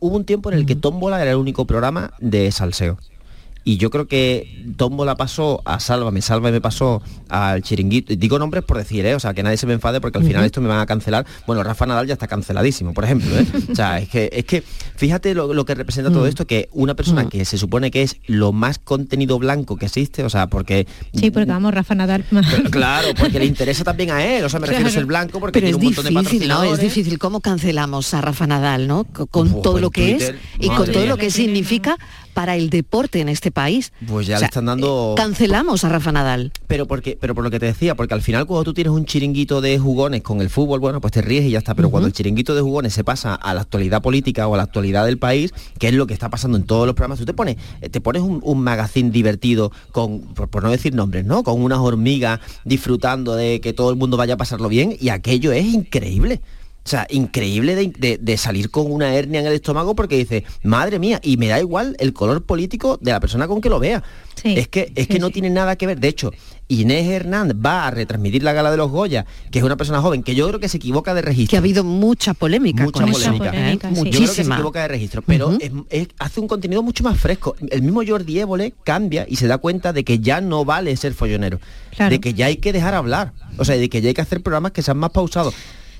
[0.00, 2.98] hubo un tiempo en el que Tómbola era el único programa de salseo.
[3.68, 8.14] Y yo creo que Tómbola pasó a Sálvame, Sálvame pasó al Chiringuito.
[8.14, 9.16] Digo nombres por decir, ¿eh?
[9.16, 11.26] O sea, que nadie se me enfade porque al final esto me van a cancelar.
[11.48, 13.44] Bueno, Rafa Nadal ya está canceladísimo, por ejemplo, ¿eh?
[13.72, 16.28] O sea, es que, es que fíjate lo, lo que representa todo Mm.
[16.28, 17.28] esto, que una persona Mm.
[17.28, 20.86] que se supone que es lo más contenido blanco que existe, o sea, porque...
[21.12, 22.24] Sí, porque vamos, Rafa Nadal.
[22.70, 25.60] Claro, porque le interesa también a él, o sea, me refiero a ser blanco porque
[25.60, 26.54] Pero es tiene un montón de difícil, ¿no?
[26.62, 26.94] Es patrocinadores.
[26.94, 27.18] difícil.
[27.18, 29.02] ¿Cómo cancelamos a Rafa Nadal, ¿no?
[29.12, 31.96] Co- Con Uf, todo lo que Twitter, es y con todo lo que significa
[32.36, 33.94] para el deporte en este país.
[34.06, 35.14] Pues ya O le están dando...
[35.16, 36.52] Cancelamos a Rafa Nadal.
[36.66, 39.06] Pero porque, pero por lo que te decía, porque al final cuando tú tienes un
[39.06, 41.74] chiringuito de jugones con el fútbol, bueno, pues te ríes y ya está.
[41.74, 44.64] Pero cuando el chiringuito de jugones se pasa a la actualidad política o a la
[44.64, 47.32] actualidad del país, que es lo que está pasando en todos los programas, tú te
[47.32, 51.42] pones, eh, te pones un, un magazine divertido con, por, por no decir nombres, ¿no?
[51.42, 55.52] Con unas hormigas disfrutando de que todo el mundo vaya a pasarlo bien y aquello
[55.52, 56.42] es increíble.
[56.86, 60.44] O sea, increíble de, de- de salir con una hernia en el estómago porque dice,
[60.62, 63.80] madre mía, y me da igual el color político de la persona con que lo
[63.80, 64.04] vea.
[64.56, 65.98] es que, es que no tiene nada que ver.
[65.98, 66.30] De hecho,
[66.68, 70.22] Inés Hernández va a retransmitir la gala de los Goya, que es una persona joven,
[70.22, 71.50] que yo creo que se equivoca de registro.
[71.50, 73.50] Que ha habido mucha polémica mucha con eso, polémica.
[73.50, 73.72] ¿eh?
[74.04, 77.18] Yo creo que se equivoca de registro, pero es- es- hace un contenido mucho más
[77.18, 77.56] fresco.
[77.68, 81.14] El mismo Jordi Évole cambia y se da cuenta de que ya no vale ser
[81.14, 81.58] follonero,
[82.10, 84.40] de que ya hay que dejar hablar, o sea, de que ya hay que hacer
[84.40, 85.52] programas que sean más pausados.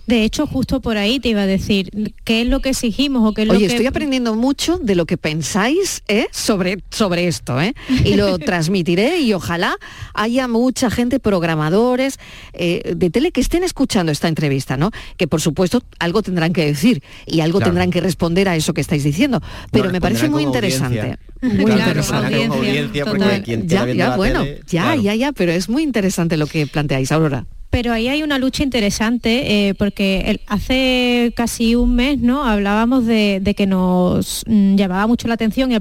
[0.07, 1.91] De hecho, justo por ahí te iba a decir,
[2.25, 3.73] ¿qué es lo que exigimos o qué es lo Oye, que...
[3.73, 6.27] estoy aprendiendo mucho de lo que pensáis ¿eh?
[6.31, 7.75] sobre, sobre esto, ¿eh?
[8.05, 9.77] y lo transmitiré y ojalá
[10.15, 12.19] haya mucha gente, programadores
[12.53, 14.91] eh, de tele que estén escuchando esta entrevista, ¿no?
[15.17, 17.71] Que por supuesto algo tendrán que decir y algo Claro.
[17.73, 19.41] tendrán que responder a eso que estáis diciendo.
[19.73, 21.01] Pero me parece muy interesante.
[21.01, 21.19] audiencia.
[21.43, 22.45] Muy Claro, interesante.
[22.47, 25.01] audiencia, porque quien Ya, viendo ya, la bueno, tele, ya, claro.
[25.03, 27.47] ya, ya, pero es muy interesante lo que planteáis, Aurora.
[27.77, 33.05] Pero ahí hay una lucha interesante eh, porque el- hace casi un mes no hablábamos
[33.05, 35.75] de, de que nos mm, llamaba mucho la atención y,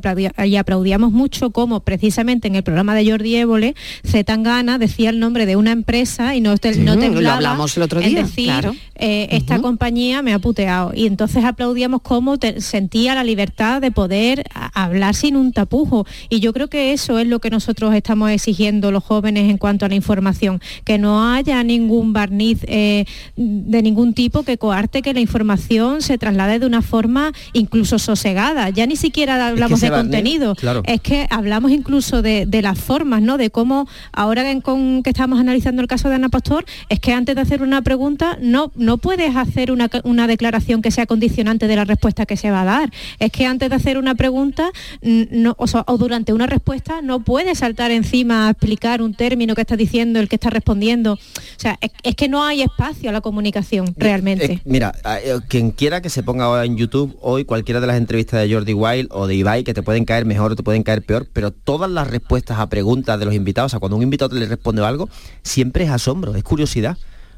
[0.58, 5.56] aplaudíamos mucho como precisamente en el programa de Jordi Évole Zetangana decía el nombre de
[5.56, 8.46] una empresa y no, te, Sí, no lo temblaba hablamos el otro en día, decir,
[8.48, 8.76] claro.
[8.96, 10.92] eh, esta compañía me ha puteado.
[10.94, 16.06] Y entonces aplaudíamos cómo te- sentía la libertad de poder a- hablar sin un tapujo.
[16.30, 19.86] Y yo creo que eso es lo que nosotros estamos exigiendo los jóvenes en cuanto
[19.86, 25.14] a la información que no haya ningún barniz eh, de ningún tipo que coarte que
[25.14, 30.04] la información se traslade de una forma incluso sosegada ya ni siquiera hablamos de barniz,
[30.04, 30.84] contenido claro.
[30.86, 33.38] es que hablamos incluso de, de las formas, ¿no?
[33.38, 37.14] De cómo ahora que, con, que estamos analizando el caso de Ana Pastor, es que
[37.14, 41.68] antes de hacer una pregunta no, no puedes hacer una, una declaración que sea condicionante
[41.68, 42.92] de la respuesta que se va a dar.
[43.20, 44.72] Es que antes de hacer una pregunta
[45.02, 49.56] no, o, sea, o durante una respuesta no puedes saltar encima a explicar un término
[49.56, 51.14] que está diciendo el que está respondiendo.
[51.14, 51.20] O
[51.58, 54.46] sea, es, es que no hay espacio a la comunicación realmente.
[54.54, 57.98] Eh, mira, eh, quien quiera que se ponga ahora en YouTube hoy cualquiera de las
[57.98, 60.84] entrevistas de Jordi Wild o de Ibai, que te pueden caer mejor o te pueden
[60.84, 64.04] caer peor, pero todas las respuestas a preguntas de los invitados, o sea, cuando un
[64.04, 65.10] invitado le responde algo,
[65.44, 66.98] siempre es asombro, es curiosidad.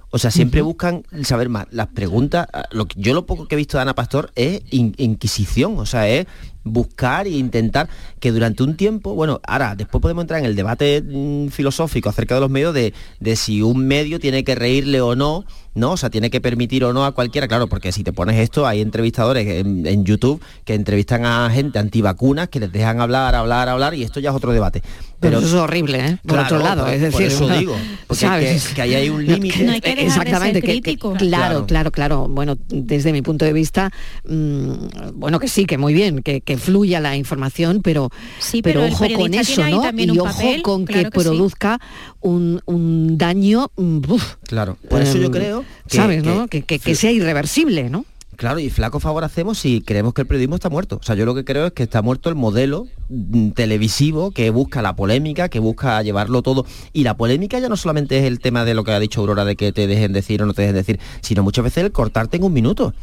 [0.10, 1.68] O sea, siempre buscan saber más.
[1.70, 4.96] Las preguntas, lo que- yo lo poco que he visto de Ana Pastor es in-
[4.98, 6.28] inquisición, o sea, es
[6.68, 11.02] buscar e intentar que durante un tiempo, bueno, ahora después podemos entrar en el debate
[11.02, 15.16] mm, filosófico acerca de los medios de, de si un medio tiene que reírle o
[15.16, 15.92] no, ¿no?
[15.92, 18.66] O sea, tiene que permitir o no a cualquiera, claro, porque si te pones esto,
[18.66, 23.70] hay entrevistadores en, en YouTube que entrevistan a gente antivacunas que les dejan hablar, hablar,
[23.70, 24.82] hablar y esto ya es otro debate.
[25.20, 26.18] Pero eso es horrible, ¿eh?
[26.24, 27.76] Por Claro, otro lado, por- es por decir, eso digo,
[28.08, 28.68] porque ¿sabes?
[28.70, 29.58] que- que ahí hay un límite.
[29.60, 31.14] que- No hay que dejar de Exactamente, ser que- que- crítico.
[31.14, 31.66] claro, Claro.
[31.68, 32.28] claro, claro.
[32.28, 33.92] Bueno, desde mi punto de vista,
[34.28, 34.74] mm,
[35.16, 39.06] bueno, que sí, que muy bien, que, que fluya la información, pero, Sí, pero, ojo
[39.16, 39.82] con eso, ¿no?
[39.82, 41.26] también Y ojo papel, con que, claro que sí.
[41.26, 41.80] produzca
[42.22, 46.48] un, un daño, mm, uf, Claro, por eso yo creo que- ¿sabes, que- no?
[46.48, 48.06] Que, que- que sea irreversible, ¿no?
[48.36, 51.00] Claro, y flaco favor hacemos si creemos que el periodismo está muerto.
[51.02, 54.52] O sea, yo lo que creo es que está muerto el modelo mm, televisivo que
[54.52, 56.64] busca la polémica, que busca llevarlo todo.
[56.94, 59.44] Y la polémica ya no solamente es el tema de lo que ha dicho Aurora
[59.44, 62.38] de que te dejen decir o no te dejen decir, sino muchas veces el cortarte
[62.38, 62.94] en un minuto.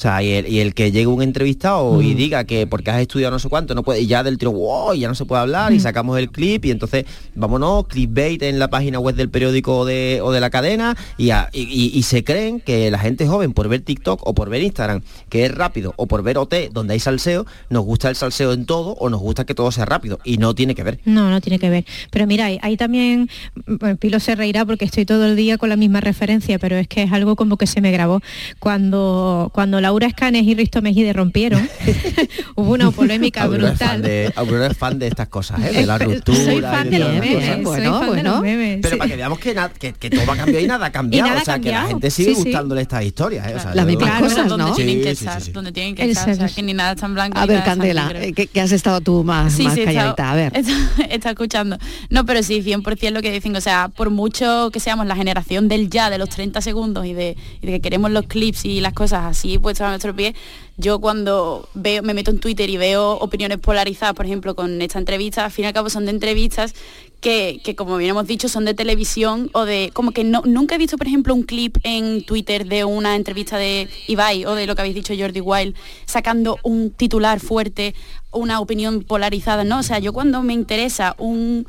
[0.00, 3.02] O sea, y el, y el que llegue un entrevistado y diga que porque has
[3.02, 5.42] estudiado no sé cuánto, no puede, y ya del tiro, wow, ya no se puede
[5.42, 9.80] hablar, y sacamos el clip, y entonces, vámonos, clickbait en la página web del periódico
[9.80, 13.52] o de, o de la cadena, y, a- y- se creen que la gente joven,
[13.52, 16.94] por ver TikTok o por ver Instagram, que es rápido, o por ver OT, donde
[16.94, 20.18] hay salseo, nos gusta el salseo en todo, o nos gusta que todo sea rápido,
[20.24, 20.98] y no tiene que ver.
[21.04, 21.84] No, no tiene que ver.
[22.10, 23.28] Pero mira, ahí, también,
[23.66, 26.88] bueno, Pilo se reirá porque estoy todo el día con la misma referencia, pero es
[26.88, 28.20] que es algo como que se me grabó.
[28.58, 31.68] Cuando, cuando Laura Escanes y Risto Mejide rompieron,
[32.54, 34.02] hubo una polémica Aurora es fan brutal.
[34.02, 35.72] de, Aurora es fan de estas cosas, ¿eh?
[35.72, 36.36] de la ruptura.
[36.44, 38.78] Soy fan de los memes.
[38.82, 41.28] Pero para que veamos que, na- que, que todo ha cambiado y nada ha cambiado.
[41.28, 42.42] nada o sea, que la gente sigue Sí, sí.
[42.44, 43.48] gustándole estas historias.
[43.48, 43.54] ¿eh?
[43.56, 44.72] O sea, Las mismas cosas, donde ¿no?
[44.74, 45.52] tienen que Sí, sí, estar, sí, sí.
[45.52, 48.12] donde tienen que estar, o sea, ser- que ni nada tan blanco A ver, Candela,
[48.34, 50.30] que, que has estado tú más, Sí, más sí, he estado- calladita.
[50.30, 50.52] A ver.
[50.60, 51.78] Está, está escuchando.
[52.10, 53.56] No, pero sí, 100% lo que dicen.
[53.56, 57.12] O sea, por mucho que seamos la generación del ya, de los 30 segundos y
[57.14, 60.34] de, y de que queremos los clips y las cosas así a nuestro pie,
[60.76, 64.98] yo cuando veo, me meto en Twitter y veo opiniones polarizadas, por ejemplo, con esta
[64.98, 66.74] entrevista, al fin y al cabo son de entrevistas
[67.20, 69.90] que, que, como bien hemos dicho, son de televisión o de...
[69.92, 73.58] Como que no, nunca he visto, por ejemplo, un clip en Twitter de una entrevista
[73.58, 75.74] de Ibai o de lo que habéis dicho Jordi Wild,
[76.06, 77.94] sacando un titular fuerte,
[78.30, 79.80] una opinión polarizada, ¿no?
[79.80, 81.66] O sea, yo cuando me interesa un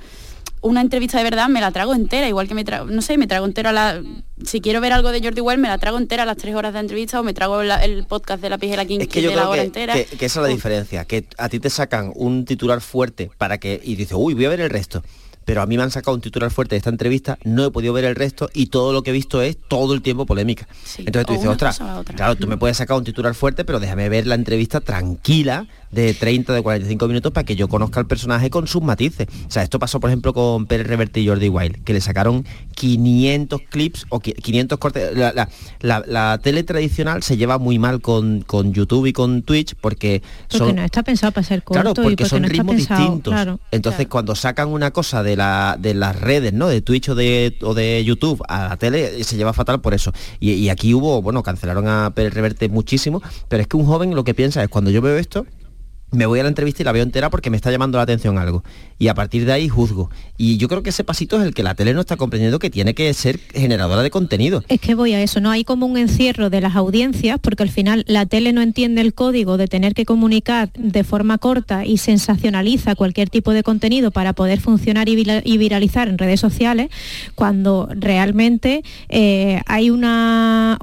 [0.61, 3.27] una entrevista de verdad me la trago entera, igual que me trago, no sé, me
[3.27, 4.01] trago entera la...
[4.45, 6.79] Si quiero ver algo de Jordi Wild, me la trago entera las tres horas de
[6.79, 9.35] entrevista o me trago la- el podcast de la Pijela King Es que yo de
[9.35, 9.93] la hora que, entera.
[9.93, 13.57] que- que esa es la diferencia, que a ti te sacan un titular fuerte para
[13.57, 15.03] que y dices, uy, voy a ver el resto.
[15.43, 17.93] pero a mí me han sacado un titular fuerte de esta entrevista, no he podido
[17.93, 20.67] ver el resto y todo lo que he visto es todo el tiempo polémica.
[20.99, 22.15] Entonces tú dices, ostras, cosa o la otra".
[22.15, 26.13] claro, tú me puedes sacar un titular fuerte, pero déjame ver la entrevista tranquila de
[26.13, 29.27] 30, de 45 minutos para que yo conozca al personaje con sus matices.
[29.47, 32.45] O sea, esto pasó, por ejemplo, con Pérez Reverte y Jordi Wild, que le sacaron
[32.75, 35.15] 500 clips o qui- 500 cortes.
[35.15, 35.49] La, la-
[35.81, 40.21] la- la tele tradicional se lleva muy mal con, con YouTube y con Twitch porque
[40.49, 40.75] Porque son...
[40.75, 43.33] no está pensado para ser corto Claro, y porque son no ritmos pensado, distintos.
[43.33, 43.59] claro.
[43.71, 46.67] Entonces, cuando sacan una cosa de, la, de las redes, ¿no?
[46.67, 50.11] De Twitch o de, o de YouTube a la tele, se lleva fatal por eso.
[50.39, 54.15] Y, y aquí hubo, bueno, cancelaron a Pérez Reverte muchísimo, pero es que un joven
[54.15, 55.45] lo que piensa es, cuando yo veo esto,
[56.11, 58.37] me voy a la entrevista y la veo entera porque me está llamando la atención
[58.37, 58.63] algo.
[58.99, 60.09] Y a partir de ahí juzgo.
[60.37, 62.69] Y yo creo que ese pasito es el que la tele no está comprendiendo que
[62.69, 64.63] tiene que ser generadora de contenido.
[64.67, 65.49] Es que voy a eso, ¿no?
[65.51, 69.13] Hay como un encierro de las audiencias, porque al final la tele no entiende el
[69.13, 74.33] código de tener que comunicar de forma corta y sensacionaliza cualquier tipo de contenido para
[74.33, 76.89] poder funcionar y, vira- y viralizar en redes sociales,
[77.35, 80.77] cuando realmente eh, hay una,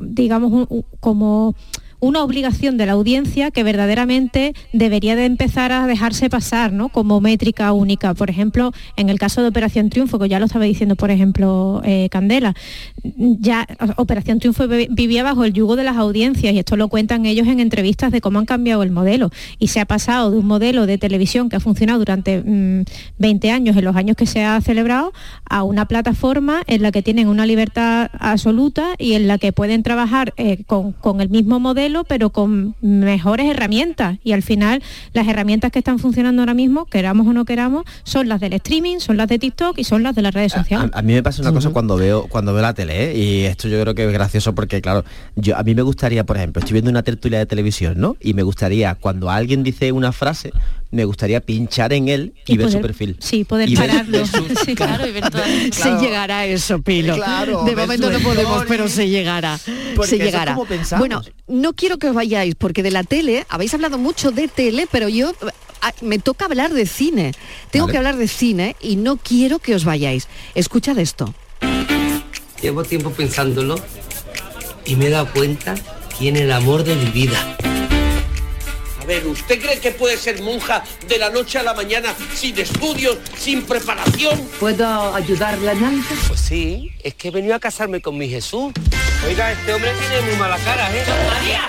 [0.00, 0.68] digamos,
[1.00, 1.54] como
[2.00, 6.88] una obligación de la audiencia que verdaderamente debería de empezar a dejarse pasar, ¿no?
[6.88, 8.14] Como métrica única.
[8.14, 11.80] Por ejemplo, en el caso de Operación Triunfo, que ya lo estaba diciendo, por ejemplo,
[11.84, 12.54] eh, Candela,
[13.04, 13.66] ya
[13.96, 17.46] Operación Triunfo vi- vivía bajo el yugo de las audiencias y esto lo cuentan ellos
[17.48, 20.86] en entrevistas de cómo han cambiado el modelo y se ha pasado de un modelo
[20.86, 22.84] de televisión que ha funcionado durante mm,
[23.18, 25.12] 20 años, en los años que se ha celebrado,
[25.48, 29.82] a una plataforma en la que tienen una libertad absoluta y en la que pueden
[29.82, 34.82] trabajar eh, con el mismo modelo pero con mejores herramientas y al final
[35.12, 38.98] las herramientas que están funcionando ahora mismo, queramos o no queramos, son las del streaming,
[38.98, 40.90] son las de TikTok y son las de las redes sociales.
[40.92, 43.16] A, a mí me pasa una cosa cuando veo cuando veo la tele, ¿eh?
[43.16, 45.04] y esto yo creo que es gracioso porque, claro,
[45.36, 48.16] yo a mí me gustaría, por ejemplo, estoy viendo una tertulia de televisión, ¿no?
[48.20, 50.52] Y me gustaría, cuando alguien dice una frase,
[50.96, 53.16] me gustaría pinchar en él y, Y ver su perfil.
[53.20, 54.18] Sí, poder Y pararlo.
[54.18, 54.74] ver su- Sí.
[54.74, 57.14] Claro, y ver todas las- Se llegará a eso, Pilo.
[57.14, 59.58] Claro, de momento no podemos, pero se llegará.
[59.94, 60.54] Porque se es llegará.
[60.54, 61.00] como pensamos.
[61.06, 64.88] Bueno, no quiero que os vayáis, porque de la tele, habéis hablado mucho de tele,
[64.90, 65.32] pero yo
[65.82, 67.32] ah, me toca hablar de cine.
[67.70, 67.92] Tengo Vale.
[67.92, 70.26] que hablar de cine y no quiero que os vayáis.
[70.54, 71.34] Escuchad esto.
[72.62, 73.76] Llevo tiempo pensándolo
[74.86, 75.74] y me he dado cuenta
[76.18, 77.36] quién el amor de mi vida.
[79.06, 82.58] A ver, ¿usted cree que puede ser monja de la noche a la mañana sin
[82.58, 84.36] estudios, sin preparación?
[84.58, 86.08] ¿Puedo ayudarla en algo?
[86.26, 88.72] Pues sí, es que he venido a casarme con mi Jesús.
[89.24, 91.04] Oiga, este hombre tiene muy mala cara, ¿eh?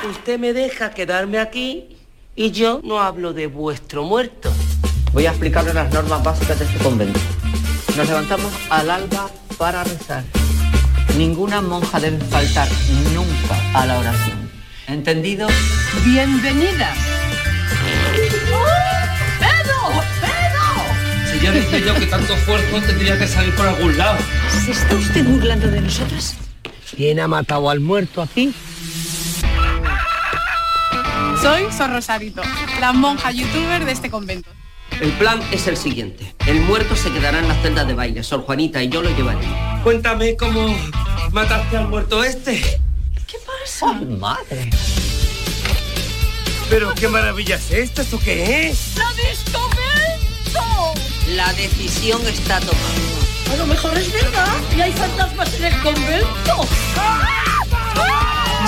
[0.10, 1.96] Usted me deja quedarme aquí
[2.36, 4.52] y yo no hablo de vuestro muerto.
[5.14, 7.20] Voy a explicarle las normas básicas de este convento.
[7.96, 9.30] Nos levantamos al alba
[9.60, 10.24] para rezar.
[11.16, 12.68] Ninguna monja debe faltar
[13.14, 14.50] nunca a la oración.
[14.88, 15.48] ¿Entendido?
[16.04, 16.96] Bienvenida.
[19.40, 20.04] ¡Pedro!
[20.22, 21.32] ¡Pedro!
[21.32, 24.18] Si ya decía yo que tanto esfuerzo tendría que salir por algún lado.
[24.66, 26.36] ¿Se está usted burlando de nosotras?
[26.96, 28.54] ¿Quién ha matado al muerto aquí?
[31.42, 32.42] Soy Sor Rosarito,
[32.80, 34.50] la monja youtuber de este convento.
[35.00, 36.34] El plan es el siguiente.
[36.48, 38.24] El muerto se quedará en la celda de baile.
[38.24, 39.46] Sor Juanita y yo lo llevaré.
[39.84, 40.76] Cuéntame cómo
[41.32, 42.60] mataste al muerto este.
[43.28, 43.94] ¿Qué pasa?
[43.94, 44.70] madre!
[46.70, 48.98] Pero qué maravilla es esta, ¿esto qué es?
[48.98, 50.94] ¡La descomento!
[51.30, 53.54] La decisión está tomada.
[53.54, 56.68] A lo mejor es verdad y hay fantasmas en el convento.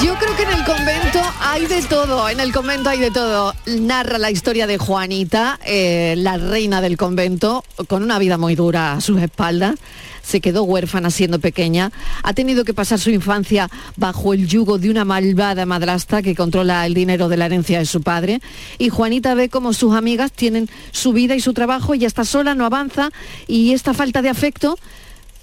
[0.04, 3.54] Yo creo que en el convento hay de todo, en el convento hay de todo.
[3.66, 8.94] Narra la historia de Juanita, eh, la reina del convento, con una vida muy dura
[8.94, 9.76] a sus espaldas.
[10.24, 11.92] Se quedó huérfana siendo pequeña,
[12.24, 16.86] ha tenido que pasar su infancia bajo el yugo de una malvada madrastra que controla
[16.86, 18.40] el dinero de la herencia de su padre.
[18.78, 22.56] Y Juanita ve como sus amigas tienen su vida y su trabajo, ella está sola,
[22.56, 23.10] no avanza,
[23.48, 24.80] y esta falta de afecto,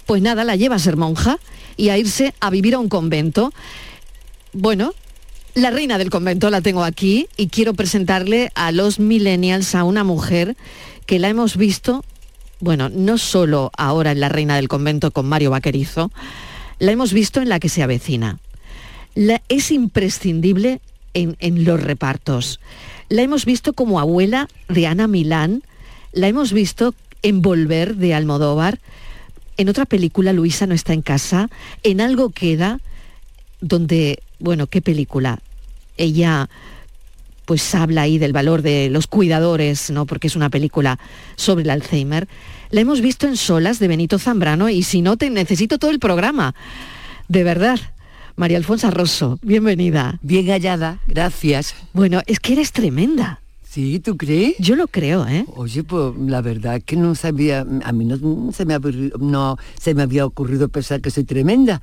[0.07, 1.37] pues nada, la lleva a ser monja
[1.75, 3.53] y a irse a vivir a un convento.
[4.59, 4.95] Bueno,
[5.53, 10.03] la reina del convento la tengo aquí y quiero presentarle a los millennials a una
[10.03, 10.57] mujer
[11.05, 12.03] que la hemos visto,
[12.59, 16.11] bueno, no solo ahora en la reina del convento con Mario Vaquerizo,
[16.79, 18.39] la hemos visto en la que se avecina.
[19.13, 20.81] La, es imprescindible
[21.13, 22.59] en, en los repartos.
[23.09, 25.61] La hemos visto como abuela de Ana Milán,
[26.13, 28.79] la hemos visto en Volver de Almodóvar,
[29.57, 31.51] en otra película Luisa no está en casa,
[31.83, 32.79] en Algo queda,
[33.61, 35.39] donde, bueno, qué película.
[35.97, 36.49] Ella
[37.45, 40.05] pues habla ahí del valor de los cuidadores, ¿no?
[40.05, 40.99] Porque es una película
[41.37, 42.27] sobre el Alzheimer.
[42.71, 45.99] La hemos visto en Solas de Benito Zambrano y si no te necesito todo el
[45.99, 46.55] programa.
[47.29, 47.79] De verdad.
[48.35, 50.19] María Alfonso Rosso, bienvenida.
[50.21, 51.73] Bien hallada, gracias.
[51.93, 53.41] Bueno, es que eres tremenda.
[53.67, 54.55] Sí, ¿tú crees?
[54.59, 55.45] Yo lo creo, ¿eh?
[55.55, 58.77] Oye, pues la verdad es que no sabía, a mí no se me,
[59.19, 61.81] no se me había ocurrido pensar que soy tremenda.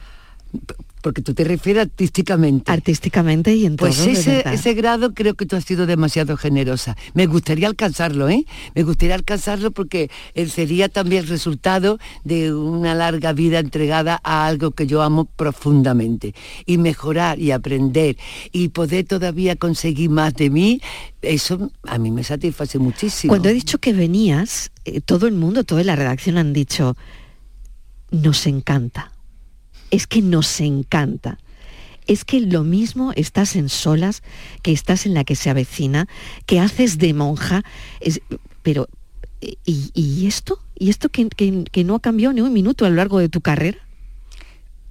[1.03, 2.73] Porque tú te refieres artísticamente.
[2.73, 6.97] Artísticamente y en Pues todo, ese, ese grado creo que tú has sido demasiado generosa.
[7.13, 8.47] Me gustaría alcanzarlo, ¿eh?
[8.75, 10.11] Me gustaría alcanzarlo porque
[10.49, 16.35] sería también el resultado de una larga vida entregada a algo que yo amo profundamente.
[16.65, 18.17] Y mejorar y aprender
[18.51, 20.81] y poder todavía conseguir más de mí,
[21.21, 23.31] eso a mí me satisface muchísimo.
[23.31, 26.97] Cuando he dicho que venías, eh, todo el mundo, toda la redacción han dicho,
[28.11, 29.11] nos encanta.
[29.95, 31.39] Es que nos encanta.
[32.07, 34.23] Es que lo mismo estás en solas,
[34.63, 36.07] que estás en la que se avecina,
[36.47, 37.63] que haces de monja.
[38.01, 38.21] es-
[38.63, 38.89] pero,
[39.41, 40.59] ¿y, y esto?
[40.79, 43.29] ¿Y esto que, que- que no ha cambiado ni un minuto a lo largo de
[43.29, 43.79] tu carrera?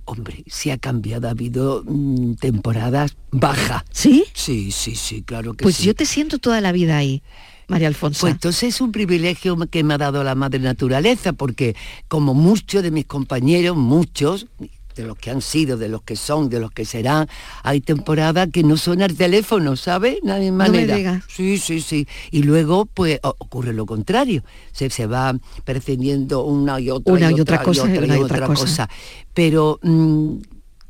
[0.05, 3.83] Hombre, sí ha cambiado, ha habido mm, temporadas bajas.
[3.91, 4.25] ¿Sí?
[4.33, 5.85] Sí, sí, sí, claro que Pues sí.
[5.85, 7.21] yo te siento toda la vida ahí,
[7.69, 8.21] María Alfonso.
[8.21, 11.75] Pues entonces es un privilegio que me ha dado la madre naturaleza, porque
[12.09, 14.47] como muchos de mis compañeros, muchos,
[14.95, 17.27] de los que han sido, de los que son, de los que serán,
[17.63, 20.17] hay temporadas que no suena el teléfono, ¿sabes?
[20.23, 20.95] Nadie No me manera.
[20.95, 21.23] digas.
[21.27, 22.07] Sí, sí, sí.
[22.31, 24.43] Y luego, pues, ocurre lo contrario.
[24.71, 25.35] Se, se va
[25.65, 28.89] percibiendo una y otra Una y otra cosa, y una y otra cosa.
[29.33, 30.35] Pero mm,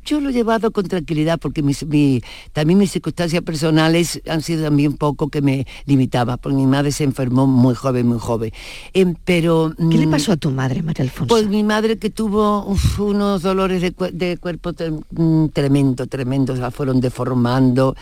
[0.04, 4.64] yo lo he llevado con tranquilidad porque mis, mi- también mis circunstancias personales han sido
[4.64, 8.52] también poco que me limitaba, porque mi madre se enfermó muy joven, muy joven.
[8.92, 11.28] Em, pero ¿Qué le mm, pasó a tu madre, María Alfonso?
[11.28, 16.06] pues mi madre que tuvo uf, unos dolores de, cue- de cuerpo tre- mm, tremendo,
[16.06, 17.96] tremendos, la fueron deformando,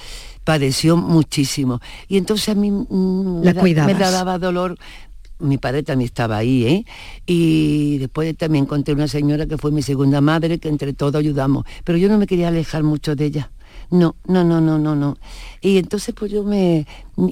[0.44, 1.80] padeció muchísimo.
[2.08, 4.76] Y entonces a mí mm, La me, da- me daba dolor.
[5.42, 6.84] Mi padre también estaba ahí, ¿eh?
[7.26, 11.64] Y después también encontré una señora que fue mi segunda madre, que entre todos ayudamos.
[11.84, 13.50] Pero yo no me quería alejar mucho de ella.
[13.90, 15.18] No, no, no, no, no, no.
[15.60, 16.86] Y entonces pues yo me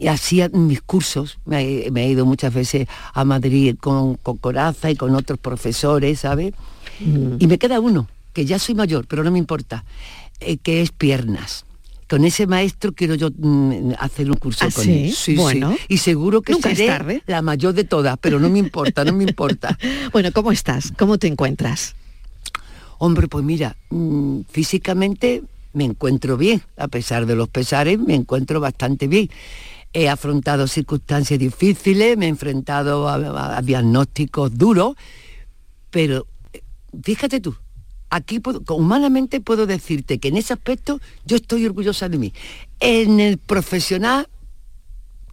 [0.09, 4.91] hacía mis cursos, me, he- me he ido muchas veces a Madrid con, con Coraza
[4.91, 6.53] y con otros profesores, ¿sabes?
[7.39, 9.85] Y me queda uno, que ya soy mayor, pero no me importa,
[10.41, 11.65] eh, que es piernas.
[12.11, 15.05] Con ese maestro quiero yo mm, hacer un curso ¿Ah, con sí?
[15.05, 15.13] él.
[15.15, 15.73] Sí, Bueno.
[15.79, 15.95] sí.
[15.95, 17.23] Y seguro que Nunca es tarde.
[17.27, 19.79] la mayor de todas, pero no me importa, no me importa.
[20.13, 20.93] Bueno, ¿cómo estás?
[20.99, 21.95] ¿Cómo te encuentras?
[22.99, 25.43] Hombre, pues mira, mm, físicamente
[25.73, 29.31] me encuentro bien, a pesar de los pesares, me encuentro bastante bien.
[29.93, 34.97] He afrontado circunstancias difíciles, me he enfrentado a, a- a diagnósticos duros,
[35.91, 36.61] pero eh,
[37.03, 37.55] fíjate tú,
[38.11, 42.33] aquí puedo- humanamente puedo decirte que en ese aspecto yo estoy orgullosa de mí.
[42.81, 44.27] En el profesional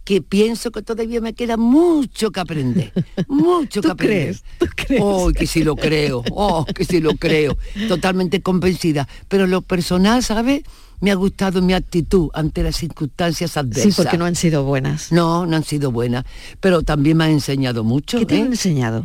[0.04, 2.92] que pienso que todavía me queda mucho que aprender,
[3.28, 4.36] mucho que ¿Tú aprender.
[4.74, 5.00] crees?
[5.02, 7.58] Oh, que sí lo creo, oh, que sí lo creo,
[7.88, 9.06] totalmente convencida.
[9.28, 10.62] Pero lo personal, ¿sabes?
[11.00, 13.94] Me ha gustado mi actitud ante las circunstancias adversas.
[13.94, 15.12] Sí, porque no han sido buenas.
[15.12, 16.24] No, no han sido buenas,
[16.58, 18.18] pero también me ha enseñado mucho.
[18.18, 18.40] ¿Qué te ¿eh?
[18.40, 19.04] han enseñado?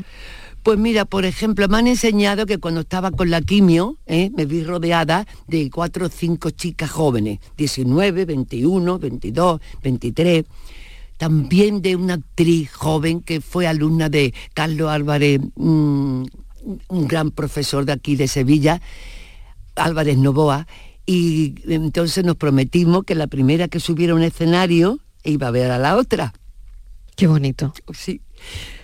[0.64, 4.32] Pues mira, por ejemplo, me han enseñado que cuando estaba con la quimio, ¿eh?
[4.34, 10.46] me vi rodeada de cuatro o cinco chicas jóvenes, 19, 21, 22, 23.
[11.18, 16.24] También de una actriz joven que fue alumna de Carlos Álvarez, mm,
[16.88, 18.82] un gran profesor de aquí de Sevilla,
[19.76, 20.66] Álvarez Novoa,
[21.06, 25.78] y entonces nos prometimos que la primera que subiera un escenario iba a ver a
[25.78, 26.34] la otra.
[27.18, 27.74] Qué bonito.
[27.94, 28.22] Sí.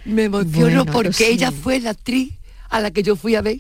[0.06, 1.24] Me emociono Bueno, porque sí.
[1.26, 2.34] ella fue la actriz
[2.70, 3.58] a la que yo fui a ver.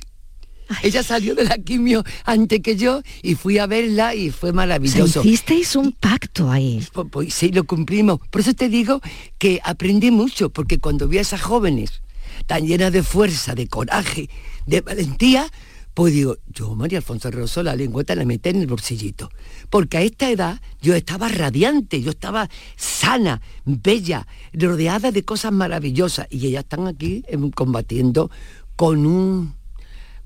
[0.83, 4.51] Ella salió de la quimio antes que yo y fui a verla y fue O
[4.51, 5.21] sea, maravilloso.
[5.23, 6.85] hicisteis un pacto ahí.
[6.93, 8.19] Pues, pues sí, lo cumplimos.
[8.29, 9.01] Por eso te digo
[9.39, 12.01] que aprendí mucho, porque cuando vi a esas jóvenes
[12.45, 14.29] tan llenas de fuerza, de coraje,
[14.67, 15.47] de valentía,
[15.93, 19.29] pues digo, yo, María Alfonso Rosso, la lengüeta la metí en el bolsillito.
[19.69, 26.27] Porque a esta edad yo estaba radiante, yo estaba sana, bella, rodeada de cosas maravillosas.
[26.29, 28.31] Y ellas están aquí em, combatiendo
[28.75, 29.59] con un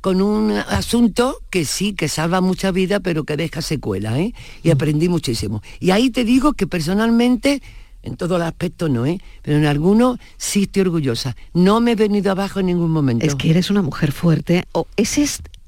[0.03, 4.33] con un asunto que sí, que salva mucha vida, pero que deja secuela, ¿eh?
[4.61, 5.63] Y aprendí muchísimo.
[5.79, 7.61] Y ahí te digo que personalmente,
[8.01, 9.21] en todos los aspectos no, ¿eh?
[9.43, 11.37] Pero en algunos sí estoy orgullosa.
[11.53, 13.25] No me he venido abajo en ningún momento.
[13.25, 14.65] Es que eres una mujer fuerte.
[14.73, 15.17] O es,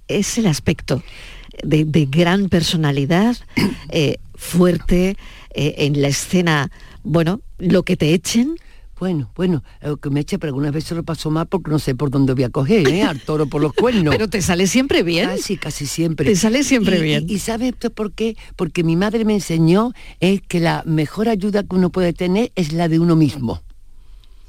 [0.08, 1.04] es el aspecto
[1.64, 3.38] de, de gran personalidad,
[3.90, 5.18] eh, fuerte,
[5.54, 6.70] eh, en la escena,
[7.04, 8.56] bueno, lo que te echen.
[8.98, 11.96] Bueno, bueno, lo que me eche, pero algunas veces lo paso mal porque no sé
[11.96, 13.04] por dónde voy a coger, ¿eh?
[13.04, 14.16] Al toro por los cuernos.
[14.16, 15.28] Pero te sale siempre bien.
[15.28, 16.26] Casi, casi siempre.
[16.26, 17.26] Te sale siempre Y- bien.
[17.28, 18.38] Y, y ¿sabes esto por qué?
[18.56, 19.92] Porque mi madre me enseñó
[20.22, 23.62] es que la mejor ayuda que uno puede tener es la de uno mismo.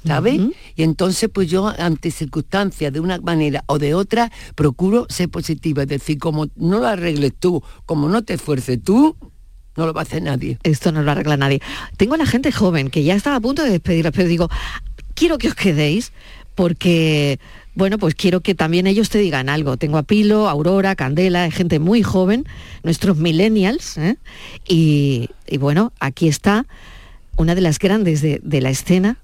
[0.05, 0.39] ¿Sabes?
[0.75, 5.83] Y entonces, pues yo, ante circunstancias de una manera o de otra, procuro ser positiva.
[5.83, 9.17] Es decir, como no lo arregles tú, como no te esfuerces tú,
[9.75, 10.59] no lo va a hacer nadie.
[10.63, 11.61] Esto no lo arregla nadie.
[11.97, 14.49] Tengo a la gente joven que ya estaba a punto de despedirla, pero digo,
[15.13, 16.11] quiero que os quedéis
[16.55, 17.39] porque,
[17.75, 19.77] bueno, pues quiero que también ellos te digan algo.
[19.77, 22.45] Tengo a Pilo, Aurora, Candela, gente muy joven,
[22.83, 24.17] nuestros millennials, ¿eh?
[24.67, 26.65] y, y bueno, aquí está
[27.37, 29.17] una de las grandes de, de la escena,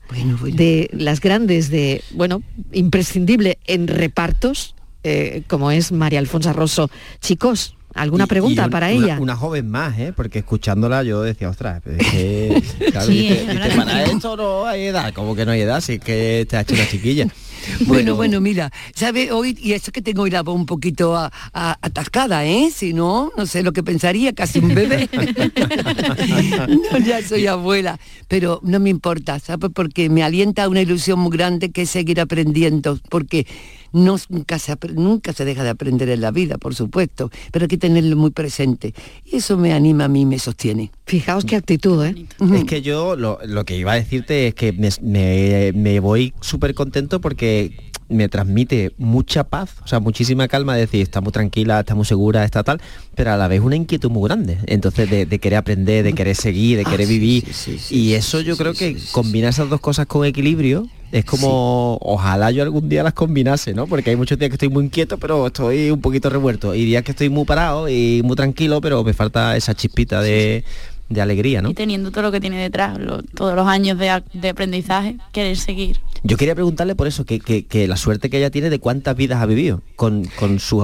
[0.43, 2.41] de las grandes de, bueno,
[2.72, 6.89] imprescindible en repartos, eh, como es María Alfonso Rosso.
[7.22, 9.18] Chicos, ¿alguna Y- pregunta y un- para una- ella?
[9.20, 10.14] Una joven más, ¿eh?
[10.16, 14.38] Porque escuchándola yo decía, ostras, es que, claro, Sí, dice, es dice, verdad para esto
[14.38, 16.88] no hay edad, como que no hay edad, si es que te ha hecho una
[16.88, 17.28] chiquilla.
[17.88, 19.32] Bueno, bueno, mira, ¿sabe?
[19.32, 21.18] Hoy, y eso que tengo hoy la voz un poquito
[21.53, 22.70] atascada, ¿eh?
[22.74, 25.09] Si no, no sé lo que pensaría, casi un bebé.
[26.91, 29.70] no, ya soy abuela, pero no me importa, ¿sabes?
[29.74, 33.45] Porque me alienta una ilusión muy grande que es seguir aprendiendo, porque
[33.94, 37.68] no, nunca, se, nunca se deja de aprender en la vida, por supuesto, pero hay
[37.70, 38.94] que tenerlo muy presente.
[39.26, 40.91] Y eso me anima a mí y me sostiene.
[41.06, 42.26] Fijaos qué actitud, ¿eh?
[42.54, 46.34] Es que yo lo, lo que iba a decirte es que me, me- me voy
[46.41, 51.32] súper contento porque me transmite mucha paz, o sea, muchísima calma, de decir, está muy
[51.32, 52.80] tranquila, está muy segura, está tal,
[53.16, 54.58] pero a la vez una inquietud muy grande.
[54.68, 57.54] Entonces, de, de querer aprender, de querer seguir, de Ah, querer sí, vivir.
[57.54, 61.97] sí, sí, y eso yo creo que combinar esas dos cosas con equilibrio es como,
[62.01, 63.86] ojalá yo algún día las combinase, ¿no?
[63.88, 66.74] Porque hay muchos días que estoy muy inquieto, pero estoy un poquito revuelto.
[66.74, 70.64] Y días que estoy muy parado y muy tranquilo, pero me falta esa chispita de,
[71.09, 71.70] de alegría, ¿no?
[71.70, 75.18] Y teniendo todo lo que tiene detrás, lo- todos los años de, a- de aprendizaje,
[75.32, 75.99] querer seguir.
[76.24, 79.16] Yo quería preguntarle por eso, que, que- que la suerte que ella tiene de cuántas
[79.16, 80.82] vidas ha vivido con, con su...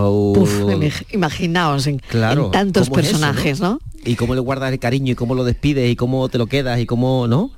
[1.12, 3.80] Imaginaos en, Claro, en tantos ¿cómo es eso, personajes, ¿no?
[4.06, 6.80] Y cómo le guardas el cariño y cómo lo despides y cómo te lo quedas
[6.80, 7.52] y cómo, ¿no?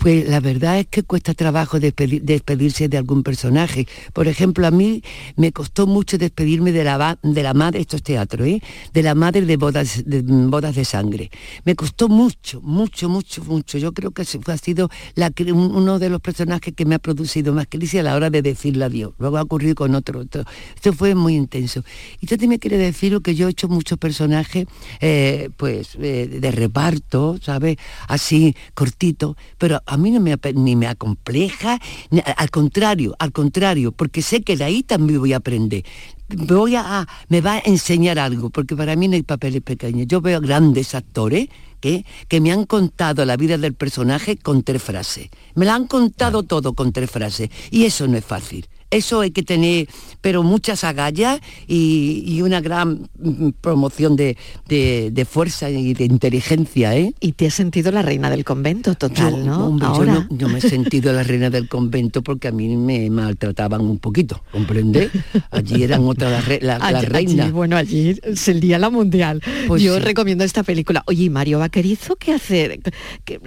[0.00, 3.86] Pues la verdad es que cuesta trabajo despedi- despedirse de algún personaje.
[4.12, 5.02] Por ejemplo, a mí
[5.36, 8.62] me costó mucho despedirme de la, de la madre, esto es teatro, ¿eh?
[8.92, 11.30] de la madre de bodas, de bodas de sangre.
[11.64, 13.78] Me costó mucho, mucho, mucho, mucho.
[13.78, 17.66] Yo creo que ha sido la uno de los personajes que me ha producido más
[17.68, 19.12] crisis a la hora de decirle adiós.
[19.18, 20.20] Luego ha ocurrido con otro.
[20.20, 20.44] otro.
[20.74, 21.84] Esto fue muy intenso.
[22.20, 24.66] Y yo también quiero decir que yo he hecho muchos personajes
[25.00, 27.76] eh, pues eh, de reparto, ¿sabes?
[28.08, 31.78] Así, cortito, pero a mí no me, ni me acompleja,
[32.10, 35.84] ni- al contrario, al contrario, porque sé que de ahí también voy a aprender.
[36.28, 40.06] Voy a, a- me va a enseñar algo, porque para mí no hay papeles pequeños.
[40.08, 41.48] Yo veo grandes actores
[41.80, 45.28] que, que me han contado la vida del personaje con tres frases.
[45.54, 47.50] Me la han contado todo con tres frases.
[47.70, 48.66] Y eso no es fácil.
[48.92, 49.88] Eso hay que tener,
[50.20, 54.36] pero muchas agallas y, y una gran mm, promoción de,
[54.68, 57.12] de- de fuerza y de inteligencia, ¿eh?
[57.18, 59.66] Y te has sentido la reina del convento total, Yo, ¿no?
[59.66, 60.28] hombre, yo Ahora.
[60.30, 64.42] no, me he sentido la reina del convento porque a mí me maltrataban un poquito,
[64.52, 65.10] ¿comprende?
[65.50, 69.40] Allí eran otras las re- la- allí, bueno, allí es el día la mundial.
[69.66, 70.00] Pues Yo sí.
[70.02, 71.02] recomiendo esta película.
[71.06, 72.80] Oye, ¿y Mario Vaquerizo qué hace?
[73.24, 73.40] ¿Qué,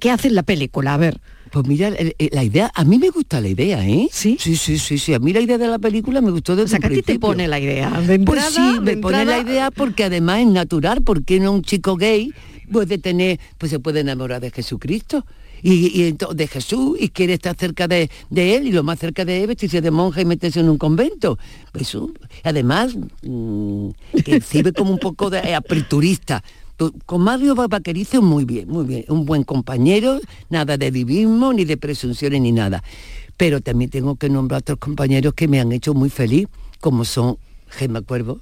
[0.00, 0.94] qué hace en la película?
[0.94, 1.20] A ver.
[1.52, 4.08] Pues mira, el- la idea, a mí me gusta la idea, ¿eh?
[4.10, 4.38] Sí.
[4.40, 5.12] Sí, sí, sí, sí.
[5.12, 7.02] A mí la idea de la película me gustó desde O sea, que a ti
[7.02, 7.90] te pone la idea.
[8.00, 11.96] De Pues sí, me pone la idea porque además es natural, porque no un chico
[11.96, 12.32] gay
[12.72, 15.26] puede tener, pues se puede enamorar de Jesucristo.
[15.64, 19.24] Y, y de Jesús y quiere estar cerca de, de él y lo más cerca
[19.24, 21.38] de él vestirse de monja y meterse en un convento.
[21.78, 22.10] Eso,
[22.42, 23.90] además, mm,
[24.24, 26.42] que sirve como un poco de eh, aperturista.
[27.06, 30.20] Con Mario Vaquerizo muy bien, muy bien, un buen compañero,
[30.50, 32.82] nada de divismo, ni de presunciones, ni nada.
[33.36, 36.48] Pero también tengo que nombrar a otros compañeros que me han hecho muy feliz,
[36.80, 38.40] como son Gemma Cuervo,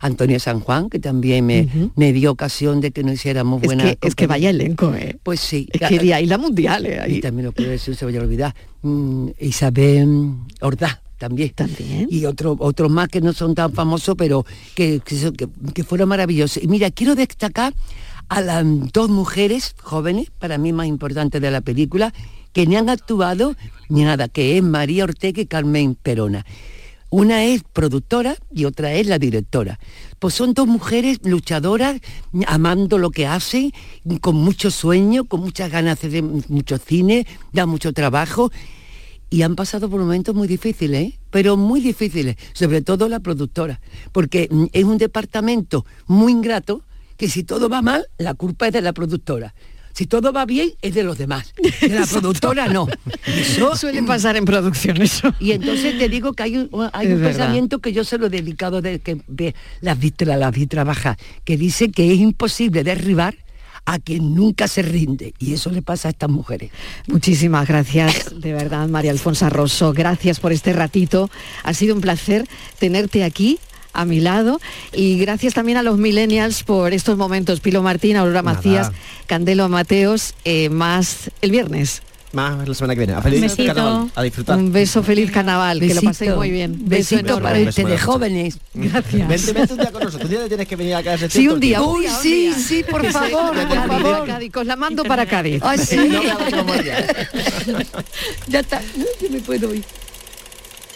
[0.00, 3.84] Antonio San Juan, que también me, me dio ocasión de que nos hiciéramos Es buena
[3.84, 5.18] que, es que vaya elenco, ¿eh?
[5.22, 5.68] Pues sí.
[5.72, 7.00] Es que de ahí la mundial, ¿eh?
[7.00, 7.16] Ahí.
[7.16, 8.54] Y también lo puedo decir, se vaya a olvidar.
[8.82, 11.50] Mm, Isabel Ordaz también.
[11.54, 12.06] También.
[12.10, 14.44] Y otros otros más que no son tan famosos, pero
[14.74, 15.32] que, que,
[15.74, 16.62] que fueron maravillosos.
[16.62, 17.74] Y mira, quiero destacar
[18.28, 22.12] a las dos mujeres jóvenes, para mí más importantes de la película,
[22.52, 23.54] que ni han actuado
[23.88, 26.44] ni nada, que es María Ortega y Carmen Perona.
[27.08, 29.78] Una es productora y otra es la directora.
[30.18, 32.00] Pues son dos mujeres luchadoras,
[32.46, 33.72] amando lo que hacen,
[34.20, 38.50] con mucho sueño, con muchas ganas de hacer mucho cine, da mucho trabajo
[39.30, 41.18] y han pasado por momentos muy difíciles, ¿eh?
[41.30, 43.80] pero muy difíciles, sobre todo la productora,
[44.12, 46.82] porque mm, es un departamento muy ingrato
[47.16, 49.54] que si todo va mal, la culpa es de la productora.
[49.94, 51.54] Si todo va bien, es de los demás.
[51.80, 52.20] De la Exacto.
[52.20, 52.86] productora no.
[53.26, 55.32] Eso- Suele pasar en producción eso.
[55.40, 58.82] y entonces te digo que hay un, hay pensamiento que yo se lo he dedicado
[58.82, 59.22] de que
[59.80, 63.36] las vi, las vi trabajar, que dice que es imposible derribar
[63.86, 65.32] a quien nunca se rinde.
[65.38, 66.70] Y eso le pasa a estas mujeres.
[67.06, 69.92] Muchísimas gracias, de verdad, María Alfonso Rosso.
[69.92, 71.30] Gracias por este ratito.
[71.62, 72.46] Ha sido un placer
[72.78, 73.58] tenerte aquí
[73.92, 74.60] a mi lado.
[74.92, 77.60] Y gracias también a los millennials por estos momentos.
[77.60, 78.56] Pilo Martín, Aurora Nada.
[78.56, 78.92] Macías,
[79.26, 82.02] Candelo Mateos, eh, más el viernes.
[82.36, 83.14] Más la semana que viene.
[83.14, 83.64] A feliz besito.
[83.74, 84.10] carnaval.
[84.14, 84.58] A disfrutar.
[84.58, 86.06] Un beso, feliz carnaval, que lo Besito.
[86.10, 86.76] paséis muy bien.
[86.86, 87.42] Besito enorme.
[87.48, 88.58] para ustedes, de jóvenes.
[88.74, 89.28] Gracias.
[89.28, 90.30] Vente, vente un día con nosotros.
[90.30, 93.54] Un día tienes que venir acá a Sí, un día, un sí, sí, por favor,
[93.56, 94.28] por favor.
[94.54, 95.62] os la mando para Cádiz.
[95.62, 95.96] Ah, sí.
[95.96, 96.84] No me
[98.48, 99.82] ya está, no, yo me puedo ir.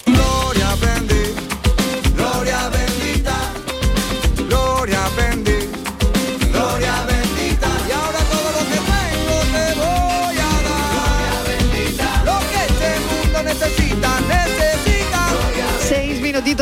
[0.07, 1.41] Gloria bendita,
[2.17, 3.37] gloria bendita,
[4.49, 5.60] gloria bendita,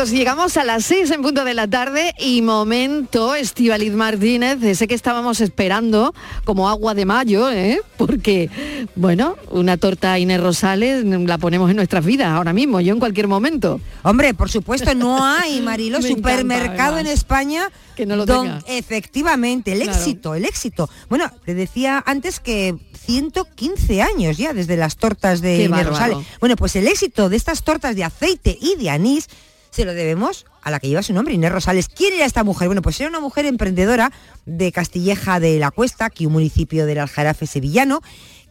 [0.07, 4.95] Llegamos a las seis en punto de la tarde y momento, Estivaliz Martínez, ese que
[4.95, 7.81] estábamos esperando como agua de mayo, ¿eh?
[7.97, 8.49] porque,
[8.95, 13.27] bueno, una torta Inés Rosales la ponemos en nuestras vidas ahora mismo, yo en cualquier
[13.27, 13.81] momento.
[14.03, 17.07] Hombre, por supuesto, no hay, Marilo, encanta, supermercado en.
[17.07, 18.63] España Que no lo don- tenga.
[18.67, 19.97] efectivamente, el Claro.
[19.99, 20.89] éxito, el éxito.
[21.09, 22.75] Bueno, te decía antes que
[23.05, 25.85] 115 años ya desde las tortas de Inés.
[25.85, 26.17] Rosales.
[26.39, 29.27] Bueno, pues el éxito de estas tortas de aceite y de anís
[29.69, 31.87] se lo debemos a la que lleva su nombre, Inés Rosales.
[31.87, 32.67] ¿Quién era esta mujer?
[32.67, 34.11] Bueno, pues era una mujer emprendedora
[34.45, 38.01] de Castilleja de la Cuesta, aquí un municipio del Aljarafe sevillano,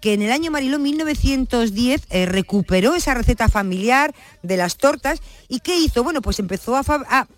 [0.01, 5.61] que en el año Mariló 1910 eh, recuperó esa receta familiar de las tortas y
[5.61, 6.05] ¿qué hizo?
[6.05, 6.83] Bueno, pues empezó a,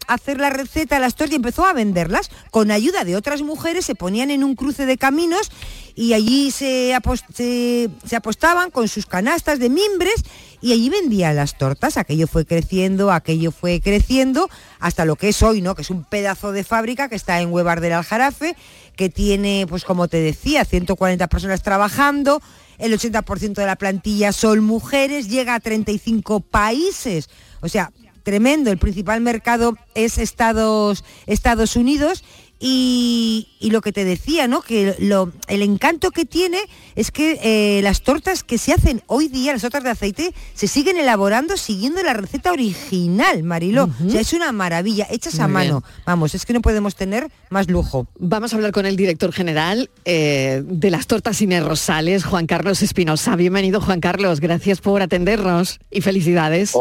[0.06, 2.30] hacer la receta de las tortas y empezó a venderlas.
[2.50, 5.50] Con ayuda de otras mujeres se ponían en un cruce de caminos
[5.94, 10.22] y allí se, apos- se- se apostaban con sus canastas de mimbres
[10.62, 11.96] y allí vendían las tortas.
[11.96, 15.74] Aquello fue creciendo, aquello fue creciendo hasta lo que es hoy, ¿no?
[15.74, 18.56] Que es un pedazo de fábrica que está en Huevar del Aljarafe,
[19.00, 22.42] que tiene, pues como te decía, 140 personas trabajando,
[22.76, 27.30] el 80% de la plantilla son mujeres, llega a 35 países.
[27.62, 27.92] O sea,
[28.22, 28.70] tremendo.
[28.70, 32.24] El principal mercado es Estados, Estados Unidos.
[32.62, 34.60] Y, y lo que te decía, ¿no?
[34.60, 36.58] Que lo- el encanto que tiene
[36.94, 40.68] es que eh, las tortas que se hacen hoy día, las tortas de aceite, se
[40.68, 43.88] siguen elaborando siguiendo la receta original, Mariló.
[44.06, 45.80] O sea, es una maravilla, hechas a mano.
[45.80, 46.02] bien.
[46.04, 48.06] Vamos, es que no podemos tener más lujo.
[48.18, 52.82] Vamos a hablar con el director general eh, de las tortas Inés Rosales, Juan Carlos
[52.82, 53.36] Espinosa.
[53.36, 54.38] Bienvenido, Juan Carlos.
[54.40, 56.70] Gracias por atendernos y felicidades.
[56.72, 56.78] Sí,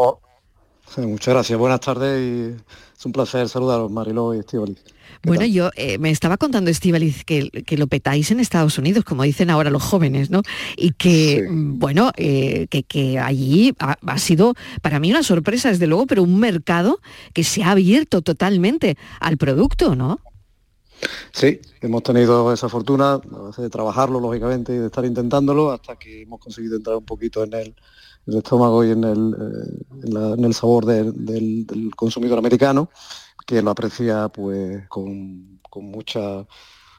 [0.97, 2.55] muchas gracias, buenas tardes y
[2.97, 4.83] es un placer saludaros, Mariló y Estíbaliz.
[5.23, 9.23] Bueno, yo eh, me estaba contando, Estivaliz, que, que lo petáis en Estados Unidos, como
[9.23, 10.43] dicen ahora los jóvenes, ¿no?
[10.77, 15.69] Y que, mm, bueno, eh, que, que allí ha, ha sido para mí una sorpresa,
[15.69, 16.99] desde luego, pero un mercado
[17.33, 20.19] que se ha abierto totalmente al producto, ¿no?
[21.31, 25.97] Sí, hemos tenido esa fortuna a veces de trabajarlo, lógicamente, y de estar intentándolo hasta
[25.97, 27.75] que hemos conseguido entrar un poquito en el,
[28.29, 31.65] el estómago y en el, eh, en el sabor del,
[31.95, 32.89] consumidor americano,
[33.45, 36.45] que lo aprecia pues con, con mucha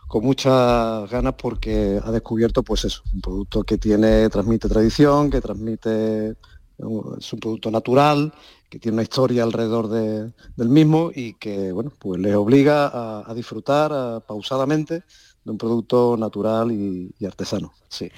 [0.09, 5.41] con muchas ganas porque ha descubierto pues eso, un producto que tiene, transmite tradición, que
[5.41, 6.35] transmite,
[6.79, 8.35] uh, es un producto natural,
[8.69, 12.91] que tiene una historia alrededor de- del mismo y que bueno, pues les obliga
[13.25, 15.05] a, disfrutar pausadamente
[15.45, 17.73] de un producto natural y, y artesano.
[17.89, 18.11] Sí.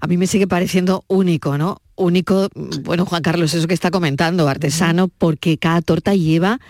[0.00, 1.80] A mí me sigue pareciendo único, ¿no?
[1.96, 2.48] Único,
[2.82, 6.60] bueno, Juan Carlos, eso que está comentando, artesano, porque cada torta lleva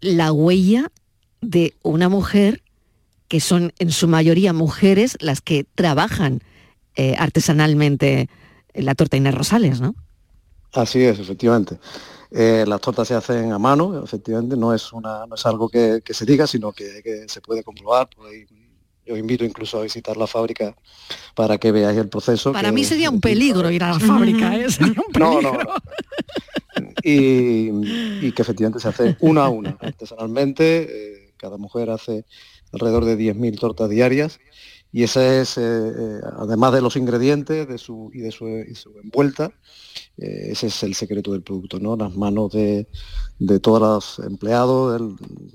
[0.00, 0.90] la huella
[1.42, 2.62] de una mujer,
[3.28, 6.40] que son en su mayoría mujeres las que trabajan
[6.96, 8.28] eh, artesanalmente
[8.74, 9.94] la torta Inés Rosales, ¿no?
[10.72, 11.78] Así es, efectivamente.
[12.30, 16.00] Eh, las tortas se hacen a mano, efectivamente, no es, una, no es algo que,
[16.04, 18.08] que se diga, sino que, que se puede comprobar.
[18.08, 18.44] por ahí
[19.06, 20.74] yo invito incluso a visitar la fábrica
[21.34, 22.52] para que veáis el proceso.
[22.52, 24.70] Para que- mí sería un peligro ir a la fábrica, ¿eh?
[24.70, 25.52] Sería un No, no,
[27.02, 27.70] y,
[28.26, 30.86] y que efectivamente se hace una a una, artesanalmente.
[30.90, 32.24] eh, cada mujer hace
[32.72, 34.40] alrededor de 10.000 tortas diarias
[34.94, 38.46] y ese es, eh, eh, además de los ingredientes de su, y de su,
[39.02, 39.52] envuelta,
[40.16, 41.96] eh, ese es el secreto del producto, ¿no?
[41.96, 42.88] Las manos de,
[43.38, 45.14] de todos los empleados,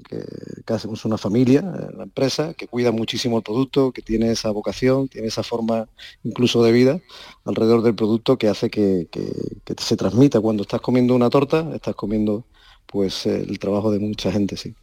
[0.09, 0.19] que,
[0.65, 1.61] que hacemos una familia,
[1.95, 5.89] la empresa, que cuida muchísimo el producto, que tiene esa vocación, tiene esa forma
[6.23, 6.99] incluso de vida
[7.45, 10.41] alrededor del producto que hace que, que- que se transmita.
[10.41, 12.45] Cuando estás comiendo una torta, estás comiendo
[12.85, 14.75] pues el trabajo de mucha gente, sí.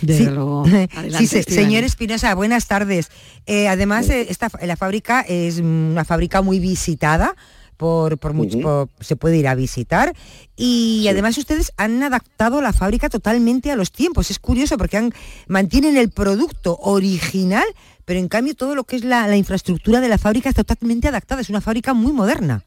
[0.00, 0.30] Desde Sí.
[0.30, 0.64] luego.
[0.66, 3.08] Sí, Adelante, se- señor Espinosa, buenas tardes.
[3.46, 7.34] Eh, además, esta, la fábrica es una fábrica muy visitada.
[7.76, 10.14] Por, por mucho, por- se puede ir a visitar
[10.56, 14.30] y además ustedes han adaptado la fábrica totalmente a los tiempos.
[14.30, 15.12] Es curioso porque han,
[15.46, 17.66] mantienen el producto original,
[18.06, 21.08] pero en cambio todo lo que es la, la infraestructura de la fábrica está totalmente
[21.08, 21.42] adaptada.
[21.42, 22.64] Es una fábrica muy moderna.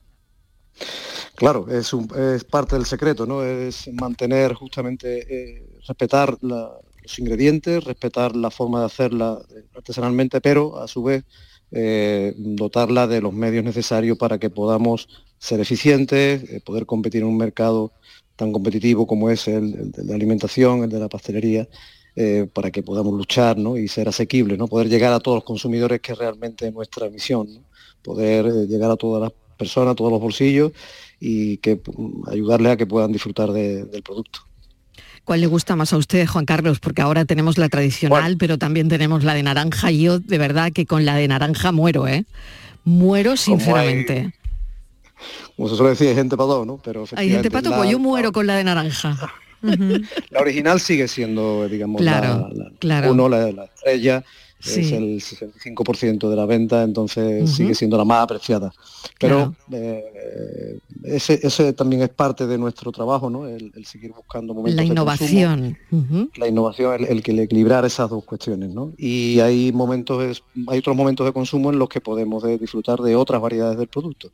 [1.36, 3.44] Claro, es, un- es parte del secreto, ¿no?
[3.44, 5.26] Es mantener justamente,
[5.58, 6.70] eh, respetar la-
[7.10, 9.40] los ingredientes, respetar la forma de hacerla
[9.76, 11.24] artesanalmente, pero a su vez
[11.72, 15.08] eh, dotarla de los medios necesarios para que podamos
[15.38, 17.94] ser eficientes, eh, poder competir en un mercado
[18.36, 21.68] tan competitivo como es el, de la alimentación, el de la pastelería,
[22.16, 23.78] eh, para que podamos luchar ¿no?
[23.78, 24.68] y ser asequibles, ¿no?
[24.68, 27.66] poder llegar a todos los consumidores, que es realmente nuestra misión,
[28.02, 30.72] poder llegar a todas las personas, a todos los bolsillos
[31.20, 34.49] y que mm, ayudarles a que puedan disfrutar de- del producto.
[35.30, 36.80] ¿Cuál le gusta más a usted, Juan Carlos?
[36.80, 39.92] Porque ahora tenemos la tradicional, pero también tenemos la de naranja.
[39.92, 42.26] Y yo de verdad que con la de naranja muero, ¿eh?
[42.84, 44.34] Muero sinceramente.
[45.56, 46.80] Como se suele decir, hay gente para todo, ¿no?
[46.84, 49.32] Pero Hay gente pato, la- pues yo muero con la de naranja.
[50.32, 53.12] La original sigue siendo, digamos, Claro, la, la- claro.
[53.12, 54.24] uno, la, la estrella,
[54.60, 54.82] Sí.
[54.82, 58.74] es el 65% de la venta, entonces sigue siendo la más apreciada.
[59.20, 63.48] Pero eh, ese, ese también es parte de nuestro trabajo, ¿no?
[63.48, 65.78] El, el seguir buscando momentos La de innovación.
[65.90, 66.30] consumo, Ujú.
[66.38, 68.92] la innovación, el, el que equilibrar esas dos cuestiones, ¿no?
[68.98, 73.16] Y hay momentos, hay otros momentos de consumo en los que podemos de- disfrutar de
[73.16, 74.32] otras variedades del producto.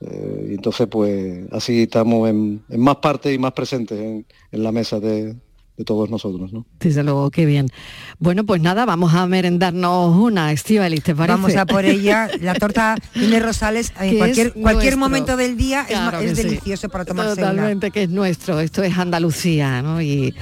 [0.00, 4.62] Eh, y entonces, pues, así estamos en, en más partes y más presentes en, en
[4.62, 5.36] la mesa de,
[5.76, 6.66] de todos nosotros, ¿no?
[6.80, 7.68] Desde luego, qué bien.
[8.18, 11.32] Bueno, pues nada, vamos a merendarnos una, Estíbaliz, ¿te parece?
[11.40, 12.28] Vamos a por ella.
[12.40, 14.98] La torta Inés Rosales, Que en cualquier, es cualquier nuestro.
[14.98, 16.42] momento del día es Claro es, sí.
[16.44, 17.50] delicioso para tomarse una.
[17.50, 18.60] Totalmente, que es nuestro.
[18.60, 20.02] Esto es Andalucía, ¿no?
[20.02, 20.34] Y,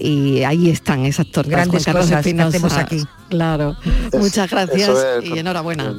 [0.00, 1.50] y ahí están esas tortas.
[1.52, 2.48] Grandes Juan Carlos cosas que Espinosa.
[2.48, 3.02] hacemos aquí.
[3.30, 3.76] Claro.
[4.12, 4.88] Es- Muchas gracias
[5.22, 5.96] es, y enhorabuena.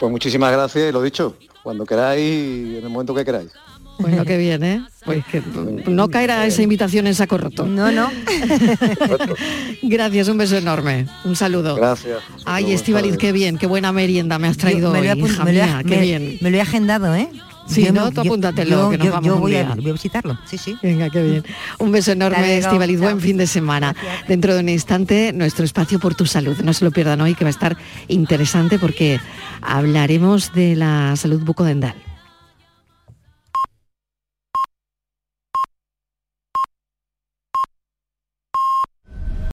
[0.00, 3.50] Pues muchísimas gracias y lo dicho, cuando queráis, en el momento que queráis.
[3.98, 4.84] Bueno, que viene.
[5.04, 5.42] Pues que
[5.86, 7.66] no caerá esa invitación en saco roto.
[7.66, 8.10] No, no.
[9.82, 11.06] Gracias, un beso enorme.
[11.24, 11.76] Un saludo.
[11.76, 12.18] Gracias.
[12.44, 15.30] Ay, Estivaliz, qué bien, qué buena merienda me has traído Yo me lo he hoy,
[15.30, 16.38] hija me lo mía, qué me- bien.
[16.40, 17.28] Me lo he agendado, ¿eh?
[17.66, 18.10] Sí, Yo ¿no?
[18.10, 20.58] Tú apúntatelo, yo- que nos yo- vamos yo un voy a, voy a visitarlo, sí,
[20.58, 20.76] sí.
[20.82, 21.44] Venga, qué bien.
[21.78, 22.58] Un beso enorme.
[22.58, 22.98] Estivaliz.
[23.00, 23.94] Buen fin de semana.
[24.26, 26.56] Dentro de un instante, nuestro espacio por tu salud.
[26.62, 27.76] No se lo pierdan hoy, que va a estar
[28.08, 29.20] interesante porque
[29.62, 31.94] hablaremos de la salud bucodental.